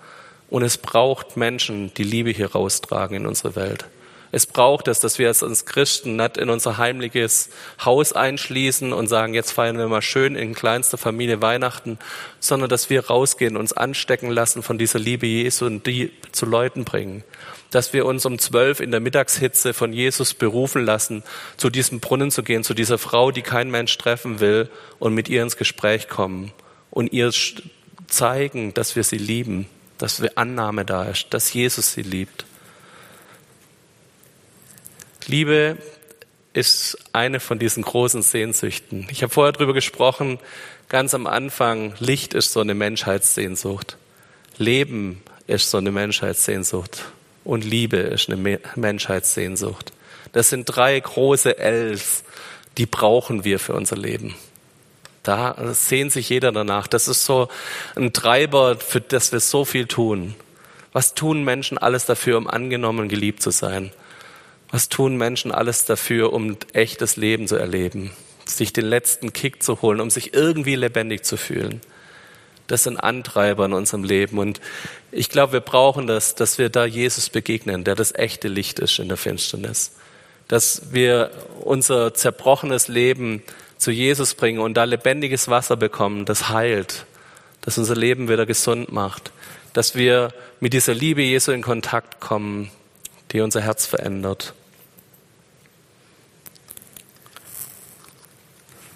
Und 0.52 0.64
es 0.64 0.78
braucht 0.78 1.38
Menschen, 1.38 1.94
die 1.94 2.04
Liebe 2.04 2.30
hier 2.30 2.52
raustragen 2.52 3.16
in 3.16 3.26
unsere 3.26 3.56
Welt. 3.56 3.86
Es 4.34 4.46
braucht 4.46 4.90
es, 4.90 5.00
dass 5.00 5.18
wir 5.18 5.30
es 5.30 5.44
als 5.44 5.66
Christen 5.66 6.18
nicht 6.18 6.36
in 6.36 6.50
unser 6.50 6.78
heimliches 6.78 7.50
Haus 7.84 8.12
einschließen 8.12 8.92
und 8.92 9.08
sagen, 9.08 9.34
jetzt 9.34 9.52
feiern 9.52 9.78
wir 9.78 9.88
mal 9.88 10.02
schön 10.02 10.36
in 10.36 10.54
kleinster 10.54 10.98
Familie 10.98 11.42
Weihnachten, 11.42 12.00
sondern 12.42 12.68
dass 12.68 12.90
wir 12.90 13.08
rausgehen, 13.08 13.56
uns 13.56 13.72
anstecken 13.72 14.30
lassen 14.30 14.62
von 14.62 14.78
dieser 14.78 15.00
Liebe 15.00 15.26
Jesu 15.26 15.66
und 15.66 15.88
die 15.88 16.12
zu 16.34 16.46
Leuten 16.46 16.84
bringen. 16.84 17.24
Dass 17.70 17.94
wir 17.94 18.06
uns 18.06 18.26
um 18.26 18.38
zwölf 18.38 18.82
in 18.82 18.92
der 18.92 19.00
Mittagshitze 19.00 19.74
von 19.74 19.94
Jesus 19.94 20.34
berufen 20.34 20.84
lassen, 20.84 21.24
zu 21.56 21.70
diesem 21.70 22.02
Brunnen 22.02 22.30
zu 22.30 22.44
gehen, 22.44 22.66
zu 22.66 22.74
dieser 22.74 22.98
Frau, 22.98 23.32
die 23.32 23.42
kein 23.42 23.72
Mensch 23.72 23.98
treffen 23.98 24.42
will 24.42 24.70
und 25.00 25.14
mit 25.14 25.30
ihr 25.30 25.44
ins 25.44 25.56
Gespräch 25.56 26.10
kommen 26.10 26.52
und 26.90 27.14
ihr 27.14 27.32
zeigen, 28.08 28.74
dass 28.74 28.98
wir 28.98 29.06
sie 29.06 29.18
lieben 29.18 29.70
dass 30.02 30.22
wir 30.22 30.38
Annahme 30.38 30.86
da 30.86 31.04
ist, 31.04 31.28
dass 31.30 31.54
Jesus 31.54 31.94
sie 31.94 32.02
liebt. 32.02 32.46
Liebe 35.28 35.78
ist 36.54 36.98
eine 37.14 37.40
von 37.40 37.60
diesen 37.60 37.84
großen 37.84 38.22
Sehnsüchten. 38.22 39.08
Ich 39.12 39.24
habe 39.24 39.32
vorher 39.34 39.54
darüber 39.54 39.74
gesprochen, 39.74 40.40
ganz 40.90 41.14
am 41.14 41.28
Anfang, 41.28 41.94
Licht 42.00 42.34
ist 42.34 42.52
so 42.52 42.60
eine 42.60 42.74
Menschheitssehnsucht. 42.74 43.98
Leben 44.58 45.24
ist 45.48 45.70
so 45.70 45.78
eine 45.78 45.92
Menschheitssehnsucht. 45.92 47.06
Und 47.44 47.64
Liebe 47.64 47.98
ist 47.98 48.30
eine 48.30 48.60
Menschheitssehnsucht. 48.76 49.94
Das 50.34 50.50
sind 50.50 50.66
drei 50.66 51.00
große 51.00 51.58
Ls, 51.58 52.24
die 52.78 52.86
brauchen 52.86 53.44
wir 53.44 53.60
für 53.60 53.74
unser 53.74 53.98
Leben. 53.98 54.36
Da 55.24 55.74
sehnt 55.74 56.12
sich 56.12 56.30
jeder 56.30 56.52
danach. 56.52 56.88
Das 56.88 57.08
ist 57.08 57.26
so 57.26 57.48
ein 57.96 58.12
Treiber, 58.14 58.78
für 58.78 59.02
das 59.02 59.32
wir 59.32 59.40
so 59.40 59.66
viel 59.66 59.86
tun. 59.86 60.36
Was 60.94 61.14
tun 61.14 61.44
Menschen 61.44 61.78
alles 61.78 62.06
dafür, 62.06 62.38
um 62.38 62.48
angenommen 62.48 63.02
und 63.02 63.08
geliebt 63.08 63.42
zu 63.42 63.52
sein? 63.52 63.92
Was 64.72 64.90
tun 64.90 65.18
Menschen 65.18 65.52
alles 65.52 65.86
dafür, 65.86 66.34
um 66.34 66.58
echtes 66.74 67.18
Leben 67.18 67.48
zu 67.48 67.56
erleben? 67.56 68.12
Sich 68.46 68.74
den 68.74 68.86
letzten 68.86 69.32
Kick 69.32 69.62
zu 69.62 69.82
holen, 69.82 70.02
um 70.02 70.10
sich 70.10 70.34
irgendwie 70.34 70.76
lebendig 70.76 71.24
zu 71.24 71.38
fühlen. 71.38 71.82
Das 72.68 72.84
sind 72.84 72.98
Antreiber 72.98 73.66
in 73.66 73.74
unserem 73.74 74.04
Leben. 74.04 74.40
Und 74.40 74.60
ich 75.12 75.30
glaube, 75.30 75.54
wir 75.54 75.60
brauchen 75.60 76.08
das, 76.08 76.36
dass 76.36 76.58
wir 76.58 76.70
da 76.70 76.86
Jesus 76.86 77.30
begegnen, 77.30 77.84
der 77.84 77.96
das 77.96 78.16
echte 78.16 78.48
Licht 78.48 78.80
ist 78.80 78.98
in 78.98 79.10
der 79.10 79.18
Finsternis. 79.18 79.92
Dass 80.48 80.92
wir 80.92 81.32
unser 81.62 82.14
zerbrochenes 82.14 82.88
Leben 82.88 83.44
zu 83.82 83.90
Jesus 83.90 84.36
bringen 84.36 84.60
und 84.60 84.76
da 84.76 84.84
lebendiges 84.84 85.48
Wasser 85.48 85.76
bekommen, 85.76 86.26
das 86.26 86.50
heilt, 86.50 87.08
das 87.62 87.80
unser 87.80 87.96
Leben 87.96 88.30
wieder 88.30 88.46
gesund 88.46 88.92
macht, 88.92 89.32
dass 89.74 89.96
wir 89.96 90.36
mit 90.60 90.74
dieser 90.74 90.94
Liebe 90.94 91.24
Jesu 91.24 91.52
in 91.52 91.64
Kontakt 91.64 92.20
kommen, 92.20 92.70
die 93.32 93.42
unser 93.42 93.62
Herz 93.62 93.88
verändert. 93.88 94.54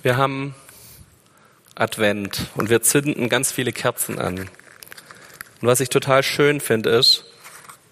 Wir 0.03 0.17
haben 0.17 0.53
Advent 1.73 2.45
und 2.53 2.69
wir 2.69 2.83
zünden 2.83 3.27
ganz 3.27 3.51
viele 3.51 3.73
Kerzen 3.73 4.19
an. 4.19 4.37
Und 4.37 4.49
was 5.67 5.79
ich 5.79 5.89
total 5.89 6.21
schön 6.21 6.61
finde 6.61 6.91
ist, 6.91 7.25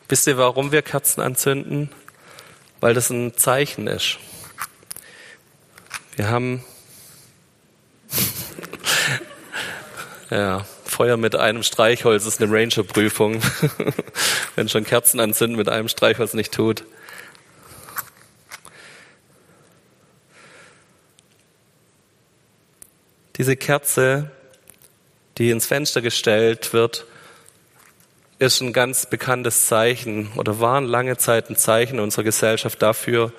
wisst 0.10 0.28
ihr, 0.28 0.38
warum 0.38 0.72
wir 0.72 0.84
Kerzen 0.84 1.22
anzünden? 1.22 1.90
Weil 2.82 2.94
das 2.94 3.10
ein 3.10 3.36
Zeichen 3.36 3.88
ist. 3.88 4.20
Wir 6.16 6.30
haben 6.30 6.64
ja, 10.34 10.66
Feuer 10.86 11.18
mit 11.18 11.36
einem 11.36 11.64
Streichholz 11.64 12.26
ist 12.26 12.42
eine 12.42 12.52
Ranger-Prüfung. 12.52 13.42
Wenn 14.56 14.68
schon 14.68 14.84
Kerzen 14.84 15.20
anzünden 15.20 15.58
mit 15.58 15.70
einem 15.70 15.88
Streichholz 15.88 16.34
nicht 16.34 16.52
tut. 16.52 16.84
Diese 23.38 23.56
Kerze, 23.56 24.32
die 25.38 25.50
ins 25.50 25.66
Fenster 25.66 26.02
gestellt 26.02 26.74
wird, 26.74 27.06
ist 28.40 28.62
ein 28.62 28.74
ganz 28.74 29.06
bekanntes 29.06 29.68
Zeichen 29.68 30.32
oder 30.36 30.60
war 30.60 30.82
lange 30.82 31.18
Zeit 31.18 31.50
ein 31.50 31.56
Zeichen 31.56 32.00
unserer 32.00 32.24
Gesellschaft 32.24 32.82
dafür, 32.82 33.32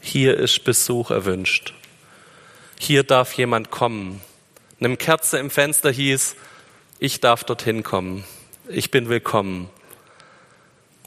hier 0.00 0.36
ist 0.36 0.64
Besuch 0.64 1.10
erwünscht. 1.10 1.74
Hier 2.78 3.02
darf 3.02 3.32
jemand 3.32 3.70
kommen. 3.70 4.20
Eine 4.78 4.94
Kerze 4.98 5.38
im 5.38 5.48
Fenster 5.48 5.90
hieß, 5.90 6.36
ich 6.98 7.20
darf 7.20 7.44
dorthin 7.44 7.82
kommen. 7.82 8.24
Ich 8.68 8.90
bin 8.90 9.08
willkommen. 9.08 9.70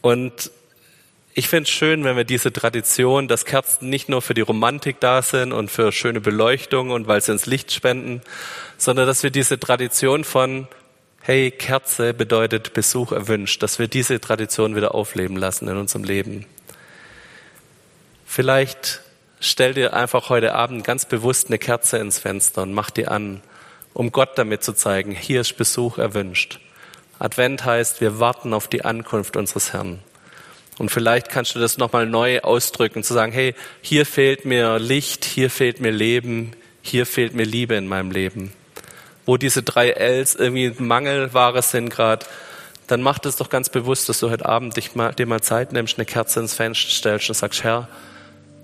Und 0.02 0.50
ich 1.36 1.50
finde 1.50 1.64
es 1.64 1.70
schön, 1.70 2.04
wenn 2.04 2.18
wir 2.18 2.24
diese 2.24 2.52
Tradition, 2.52 3.28
dass 3.28 3.46
Kerzen 3.46 3.92
nicht 3.92 4.10
nur 4.10 4.24
für 4.24 4.34
die 4.34 4.42
Romantik 4.42 5.00
da 5.00 5.22
sind 5.22 5.52
und 5.52 5.70
für 5.70 5.92
schöne 5.92 6.20
Beleuchtung 6.20 6.90
und 6.90 7.08
weil 7.08 7.22
sie 7.22 7.32
ins 7.32 7.46
Licht 7.46 7.72
spenden, 7.72 8.22
sondern 8.80 9.06
dass 9.06 9.22
wir 9.22 9.30
diese 9.30 9.60
Tradition 9.60 10.24
von, 10.24 10.68
hey, 11.22 11.52
Kerze 11.52 12.16
bedeutet 12.16 12.74
Besuch 12.74 13.12
erwünscht, 13.12 13.62
dass 13.62 13.78
wir 13.78 13.88
diese 13.88 14.20
Tradition 14.20 14.76
wieder 14.76 14.96
aufleben 14.96 15.38
lassen 15.38 15.68
in 15.68 15.78
unserem 15.78 16.06
Leben. 16.06 16.48
Vielleicht 18.26 19.02
stell 19.40 19.76
dir 19.76 19.94
einfach 19.94 20.30
heute 20.30 20.56
Abend 20.56 20.84
ganz 20.84 21.06
bewusst 21.06 21.50
eine 21.50 21.60
Kerze 21.60 22.00
ins 22.00 22.18
Fenster 22.18 22.64
und 22.64 22.74
mach 22.74 22.90
die 22.90 23.08
an, 23.08 23.44
um 23.94 24.12
Gott 24.12 24.38
damit 24.38 24.64
zu 24.64 24.74
zeigen, 24.74 25.12
hier 25.12 25.42
ist 25.42 25.58
Besuch 25.58 25.98
erwünscht. 25.98 26.60
Advent 27.20 27.66
heißt, 27.66 28.00
wir 28.02 28.20
warten 28.20 28.54
auf 28.54 28.68
die 28.68 28.86
Ankunft 28.86 29.36
unseres 29.36 29.74
Herrn. 29.74 30.00
Und 30.78 30.90
vielleicht 30.90 31.30
kannst 31.30 31.54
du 31.56 31.60
das 31.60 31.78
nochmal 31.78 32.06
neu 32.06 32.40
ausdrücken, 32.40 33.04
zu 33.04 33.14
sagen, 33.14 33.34
hey, 33.34 33.54
hier 33.82 34.06
fehlt 34.06 34.46
mir 34.46 34.80
Licht, 34.80 35.26
hier 35.26 35.50
fehlt 35.50 35.82
mir 35.82 35.92
Leben, 35.92 36.54
hier 36.82 37.06
fehlt 37.06 37.34
mir 37.34 37.44
Liebe 37.44 37.76
in 37.76 37.88
meinem 37.88 38.12
Leben. 38.12 38.54
Wo 39.26 39.36
diese 39.36 39.62
drei 39.62 39.90
Ls 39.90 40.36
irgendwie 40.36 40.74
Mangelware 40.82 41.62
sind 41.62 41.90
gerade, 41.90 42.26
dann 42.88 43.02
mach 43.02 43.20
das 43.20 43.36
doch 43.36 43.50
ganz 43.50 43.70
bewusst, 43.70 44.08
dass 44.08 44.20
du 44.22 44.30
heute 44.30 44.46
Abend 44.46 44.78
dich 44.78 44.96
mal, 44.96 45.14
dir 45.14 45.28
mal 45.28 45.42
Zeit 45.42 45.74
nimmst, 45.74 45.98
eine 45.98 46.06
Kerze 46.06 46.40
ins 46.40 46.56
Fenster 46.56 46.90
stellst 46.90 47.30
und 47.30 47.36
sagst, 47.36 47.64
Herr, 47.64 47.90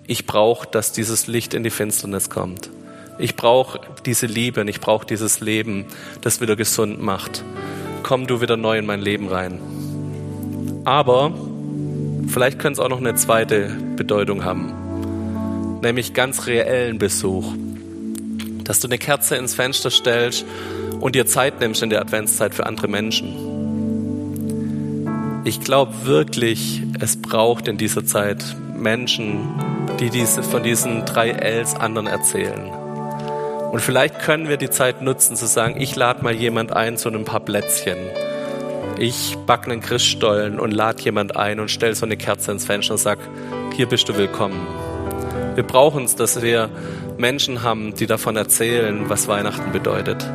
ich 0.08 0.26
brauche, 0.26 0.68
dass 0.68 0.94
dieses 0.94 1.28
Licht 1.28 1.54
in 1.54 1.64
die 1.64 1.70
Finsternis 1.70 2.30
kommt. 2.30 2.70
Ich 3.18 3.36
brauche 3.36 3.80
diese 4.06 4.26
Liebe 4.26 4.62
und 4.62 4.68
ich 4.68 4.82
brauche 4.82 5.06
dieses 5.06 5.40
Leben, 5.40 5.86
das 6.22 6.42
wieder 6.42 6.56
gesund 6.56 7.02
macht. 7.02 7.44
Komm 8.04 8.28
du 8.28 8.42
wieder 8.42 8.58
neu 8.58 8.78
in 8.78 8.86
mein 8.86 9.02
Leben 9.02 9.28
rein. 9.28 9.60
Aber 10.84 11.34
Vielleicht 12.28 12.60
könnte 12.60 12.80
es 12.82 12.86
auch 12.86 12.90
noch 12.90 13.00
eine 13.00 13.16
zweite 13.16 13.70
Bedeutung 13.96 14.44
haben, 14.44 15.80
nämlich 15.82 16.14
ganz 16.14 16.48
reellen 16.48 16.98
Besuch. 16.98 17.54
Dass 18.64 18.80
du 18.80 18.88
eine 18.88 18.98
Kerze 18.98 19.36
ins 19.36 19.54
Fenster 19.54 19.92
stellst 19.92 20.46
und 21.00 21.16
dir 21.16 21.28
Zeit 21.28 21.60
nimmst 21.60 21.84
in 21.84 21.90
der 21.90 22.02
Adventszeit 22.02 22.56
für 22.56 22.66
andere 22.66 22.88
Menschen. 22.88 23.34
Ich 25.46 25.62
glaube 25.62 25.94
wirklich, 26.06 26.82
es 27.00 27.22
braucht 27.22 27.68
in 27.68 27.78
dieser 27.78 28.06
Zeit 28.06 28.44
Menschen, 28.76 29.48
die 30.00 30.10
diese, 30.10 30.42
von 30.42 30.64
diesen 30.64 31.06
drei 31.06 31.30
Ls 31.30 31.76
anderen 31.76 32.08
erzählen. 32.08 32.85
Und 33.76 33.82
vielleicht 33.82 34.20
können 34.20 34.48
wir 34.48 34.56
die 34.56 34.70
Zeit 34.70 35.02
nutzen 35.02 35.36
zu 35.36 35.48
sagen, 35.48 35.76
ich 35.82 35.98
lade 35.98 36.24
mal 36.24 36.34
jemand 36.34 36.72
ein 36.72 36.96
zu 36.96 37.10
ein 37.10 37.26
paar 37.26 37.42
Plätzchen 37.42 37.98
ich 38.98 39.36
backe 39.46 39.72
einen 39.72 39.82
Christstollen 39.82 40.60
und 40.60 40.72
lade 40.72 41.02
jemand 41.04 41.36
ein 41.36 41.60
und 41.60 41.70
stelle 41.70 41.96
so 41.96 42.06
eine 42.06 42.18
Kerze 42.18 42.52
ins 42.52 42.66
Fenster 42.66 42.94
und 42.94 43.00
sage, 43.00 43.22
hier 43.76 43.88
bist 43.88 44.08
du 44.08 44.18
willkommen. 44.18 44.66
Wir 45.56 45.64
brauchen 45.64 46.06
es, 46.06 46.16
dass 46.16 46.42
wir 46.42 46.70
Menschen 47.18 47.64
haben, 47.64 47.94
die 47.96 48.08
davon 48.08 48.36
erzählen, 48.36 49.10
was 49.10 49.28
Weihnachten 49.28 49.72
bedeutet. 49.72 50.26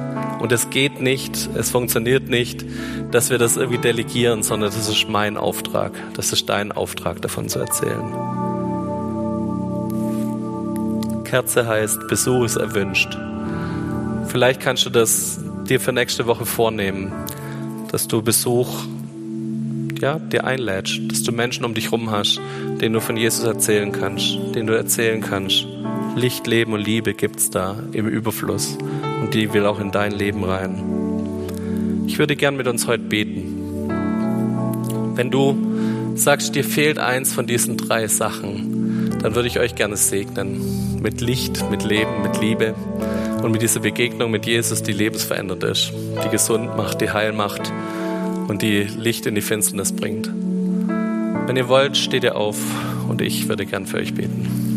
Und 0.40 0.52
es 0.52 0.70
geht 0.70 1.00
nicht, 1.00 1.48
es 1.54 1.70
funktioniert 1.70 2.28
nicht, 2.28 2.64
dass 3.10 3.30
wir 3.30 3.38
das 3.38 3.56
irgendwie 3.56 3.80
delegieren, 3.80 4.42
sondern 4.42 4.70
das 4.70 4.88
ist 4.88 5.08
mein 5.08 5.36
Auftrag. 5.36 5.92
Das 6.14 6.32
ist 6.32 6.48
dein 6.48 6.72
Auftrag, 6.72 7.20
davon 7.20 7.48
zu 7.48 7.58
erzählen. 7.58 8.49
Kerze 11.30 11.66
heißt, 11.66 12.08
Besuch 12.08 12.44
ist 12.44 12.56
erwünscht. 12.56 13.16
Vielleicht 14.26 14.60
kannst 14.60 14.84
du 14.86 14.90
das 14.90 15.40
dir 15.68 15.80
für 15.80 15.92
nächste 15.92 16.26
Woche 16.26 16.46
vornehmen 16.46 17.12
dass 17.90 18.06
du 18.06 18.22
Besuch 18.22 18.68
ja, 20.00 20.18
dir 20.18 20.44
einlädst, 20.44 21.00
dass 21.08 21.22
du 21.22 21.32
Menschen 21.32 21.64
um 21.64 21.74
dich 21.74 21.86
herum 21.86 22.10
hast, 22.10 22.40
denen 22.80 22.94
du 22.94 23.00
von 23.00 23.16
Jesus 23.16 23.44
erzählen 23.44 23.92
kannst, 23.92 24.38
denen 24.54 24.66
du 24.66 24.74
erzählen 24.74 25.20
kannst. 25.20 25.66
Licht, 26.16 26.46
Leben 26.46 26.72
und 26.72 26.80
Liebe 26.80 27.14
gibt's 27.14 27.50
da 27.50 27.76
im 27.92 28.08
Überfluss 28.08 28.78
und 29.20 29.34
die 29.34 29.52
will 29.52 29.66
auch 29.66 29.80
in 29.80 29.90
dein 29.90 30.12
Leben 30.12 30.44
rein. 30.44 32.04
Ich 32.06 32.18
würde 32.18 32.36
gern 32.36 32.56
mit 32.56 32.66
uns 32.66 32.86
heute 32.86 33.02
beten. 33.02 33.88
Wenn 35.16 35.30
du 35.30 35.56
sagst, 36.14 36.54
dir 36.54 36.64
fehlt 36.64 36.98
eins 36.98 37.32
von 37.32 37.46
diesen 37.46 37.76
drei 37.76 38.06
Sachen, 38.06 39.18
dann 39.22 39.34
würde 39.34 39.48
ich 39.48 39.58
euch 39.58 39.74
gerne 39.74 39.96
segnen. 39.96 40.89
Mit 41.02 41.22
Licht, 41.22 41.64
mit 41.70 41.82
Leben, 41.82 42.22
mit 42.22 42.40
Liebe 42.40 42.74
und 43.42 43.52
mit 43.52 43.62
dieser 43.62 43.80
Begegnung 43.80 44.30
mit 44.30 44.44
Jesus, 44.44 44.82
die 44.82 44.92
lebensverändert 44.92 45.62
ist, 45.62 45.92
die 46.24 46.28
gesund 46.28 46.76
macht, 46.76 47.00
die 47.00 47.10
heil 47.10 47.32
macht 47.32 47.72
und 48.48 48.60
die 48.60 48.82
Licht 48.82 49.24
in 49.24 49.34
die 49.34 49.40
Finsternis 49.40 49.92
bringt. 49.92 50.30
Wenn 51.46 51.56
ihr 51.56 51.68
wollt, 51.68 51.96
steht 51.96 52.24
ihr 52.24 52.36
auf 52.36 52.58
und 53.08 53.22
ich 53.22 53.48
würde 53.48 53.64
gern 53.64 53.86
für 53.86 53.96
euch 53.96 54.14
beten. 54.14 54.70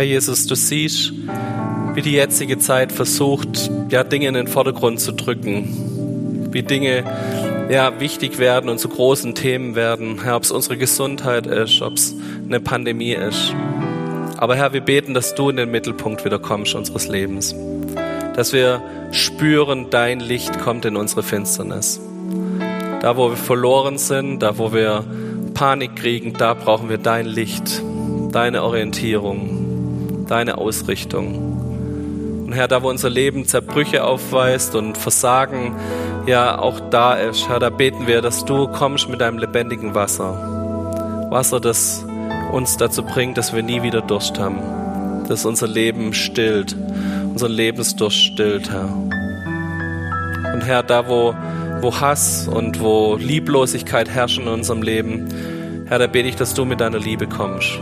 Herr 0.00 0.06
Jesus, 0.06 0.46
du 0.46 0.54
siehst, 0.54 1.12
wie 1.94 2.02
die 2.02 2.12
jetzige 2.12 2.58
Zeit 2.58 2.92
versucht, 2.92 3.70
ja, 3.90 4.04
Dinge 4.04 4.28
in 4.28 4.34
den 4.34 4.46
Vordergrund 4.46 5.00
zu 5.00 5.12
drücken, 5.12 6.48
wie 6.52 6.62
Dinge 6.62 7.04
ja, 7.70 8.00
wichtig 8.00 8.38
werden 8.38 8.68
und 8.68 8.78
zu 8.78 8.88
großen 8.88 9.34
Themen 9.34 9.74
werden. 9.74 10.22
Herr, 10.22 10.36
ob 10.36 10.42
es 10.42 10.50
unsere 10.50 10.76
Gesundheit 10.76 11.46
ist, 11.46 11.82
ob 11.82 11.94
es 11.94 12.14
eine 12.44 12.60
Pandemie 12.60 13.12
ist. 13.12 13.54
Aber 14.36 14.56
Herr, 14.56 14.72
wir 14.72 14.80
beten, 14.80 15.14
dass 15.14 15.34
du 15.34 15.50
in 15.50 15.56
den 15.56 15.70
Mittelpunkt 15.70 16.24
wieder 16.24 16.38
kommst 16.38 16.74
unseres 16.74 17.08
Lebens. 17.08 17.54
Dass 18.34 18.52
wir 18.52 18.82
spüren, 19.12 19.86
dein 19.90 20.20
Licht 20.20 20.58
kommt 20.58 20.84
in 20.84 20.96
unsere 20.96 21.22
Finsternis. 21.22 22.00
Da, 23.02 23.16
wo 23.16 23.30
wir 23.30 23.36
verloren 23.36 23.98
sind, 23.98 24.40
da, 24.40 24.58
wo 24.58 24.72
wir 24.72 25.04
Panik 25.54 25.96
kriegen, 25.96 26.32
da 26.32 26.54
brauchen 26.54 26.88
wir 26.88 26.98
dein 26.98 27.26
Licht, 27.26 27.82
deine 28.32 28.62
Orientierung, 28.62 30.26
deine 30.26 30.58
Ausrichtung. 30.58 31.59
Und 32.50 32.56
Herr, 32.56 32.66
da 32.66 32.82
wo 32.82 32.88
unser 32.88 33.08
Leben 33.08 33.46
Zerbrüche 33.46 34.02
aufweist 34.02 34.74
und 34.74 34.98
Versagen 34.98 35.76
ja 36.26 36.58
auch 36.58 36.80
da 36.90 37.14
ist, 37.14 37.48
Herr, 37.48 37.60
da 37.60 37.70
beten 37.70 38.08
wir, 38.08 38.22
dass 38.22 38.44
du 38.44 38.66
kommst 38.66 39.08
mit 39.08 39.20
deinem 39.20 39.38
lebendigen 39.38 39.94
Wasser. 39.94 41.28
Wasser, 41.30 41.60
das 41.60 42.04
uns 42.50 42.76
dazu 42.76 43.04
bringt, 43.04 43.38
dass 43.38 43.54
wir 43.54 43.62
nie 43.62 43.84
wieder 43.84 44.00
Durst 44.00 44.40
haben. 44.40 44.58
Dass 45.28 45.46
unser 45.46 45.68
Leben 45.68 46.12
stillt, 46.12 46.74
unser 47.28 47.48
Lebensdurst 47.48 48.18
stillt, 48.18 48.68
Herr. 48.68 48.88
Und 50.52 50.62
Herr, 50.66 50.82
da 50.82 51.06
wo, 51.06 51.32
wo 51.82 52.00
Hass 52.00 52.48
und 52.48 52.80
wo 52.80 53.14
Lieblosigkeit 53.14 54.08
herrschen 54.08 54.48
in 54.48 54.54
unserem 54.54 54.82
Leben, 54.82 55.86
Herr, 55.86 56.00
da 56.00 56.08
bete 56.08 56.28
ich, 56.28 56.34
dass 56.34 56.52
du 56.54 56.64
mit 56.64 56.80
deiner 56.80 56.98
Liebe 56.98 57.28
kommst 57.28 57.78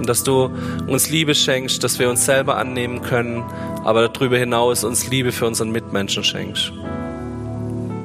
und 0.00 0.08
dass 0.08 0.24
du 0.24 0.50
uns 0.86 1.10
Liebe 1.10 1.34
schenkst, 1.34 1.84
dass 1.84 1.98
wir 1.98 2.08
uns 2.08 2.24
selber 2.24 2.56
annehmen 2.56 3.02
können, 3.02 3.44
aber 3.84 4.08
darüber 4.08 4.38
hinaus 4.38 4.84
uns 4.84 5.08
Liebe 5.08 5.32
für 5.32 5.46
unseren 5.46 5.70
Mitmenschen 5.70 6.24
schenkst. 6.24 6.72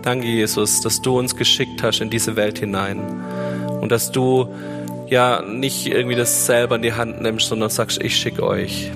Danke, 0.02 0.28
Jesus, 0.28 0.82
dass 0.82 1.02
du 1.02 1.18
uns 1.18 1.36
geschickt 1.36 1.82
hast 1.82 2.00
in 2.00 2.10
diese 2.10 2.36
Welt 2.36 2.60
hinein 2.60 3.02
und 3.82 3.92
dass 3.92 4.12
du 4.12 4.48
ja 5.08 5.42
nicht 5.42 5.88
irgendwie 5.88 6.16
das 6.16 6.46
selber 6.46 6.76
in 6.76 6.82
die 6.82 6.94
Hand 6.94 7.22
nimmst, 7.22 7.48
sondern 7.48 7.70
sagst, 7.70 8.02
ich 8.02 8.16
schicke 8.16 8.44
euch. 8.44 8.92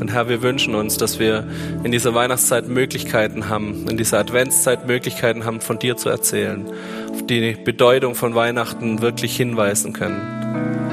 Und 0.00 0.12
Herr, 0.12 0.28
wir 0.28 0.42
wünschen 0.42 0.74
uns, 0.74 0.98
dass 0.98 1.18
wir 1.18 1.44
in 1.82 1.92
dieser 1.92 2.14
Weihnachtszeit 2.14 2.68
Möglichkeiten 2.68 3.48
haben, 3.48 3.86
in 3.88 3.96
dieser 3.96 4.18
Adventszeit 4.18 4.86
Möglichkeiten 4.86 5.44
haben, 5.44 5.60
von 5.60 5.78
dir 5.78 5.96
zu 5.96 6.08
erzählen, 6.08 6.66
auf 7.12 7.26
die 7.26 7.52
Bedeutung 7.52 8.14
von 8.14 8.34
Weihnachten 8.34 9.00
wirklich 9.00 9.36
hinweisen 9.36 9.92
können. 9.92 10.85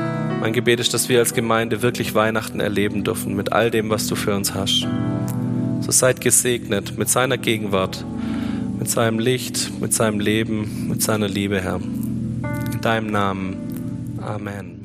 Mein 0.43 0.51
Gebet 0.51 0.81
ist, 0.81 0.93
dass 0.93 1.07
wir 1.07 1.19
als 1.19 1.33
Gemeinde 1.33 1.81
wirklich 1.81 2.15
Weihnachten 2.15 2.59
erleben 2.59 3.05
dürfen 3.05 3.33
mit 3.33 3.53
all 3.53 3.71
dem, 3.71 3.89
was 3.89 4.07
du 4.07 4.15
für 4.15 4.35
uns 4.35 4.53
hast. 4.53 4.85
So 5.79 5.89
seid 5.89 6.19
gesegnet 6.19 6.97
mit 6.97 7.07
seiner 7.07 7.37
Gegenwart, 7.37 8.03
mit 8.77 8.89
seinem 8.89 9.19
Licht, 9.19 9.71
mit 9.79 9.93
seinem 9.93 10.19
Leben, 10.19 10.89
mit 10.89 11.01
seiner 11.01 11.29
Liebe, 11.29 11.61
Herr. 11.61 11.79
In 12.73 12.81
deinem 12.81 13.07
Namen. 13.07 14.17
Amen. 14.21 14.82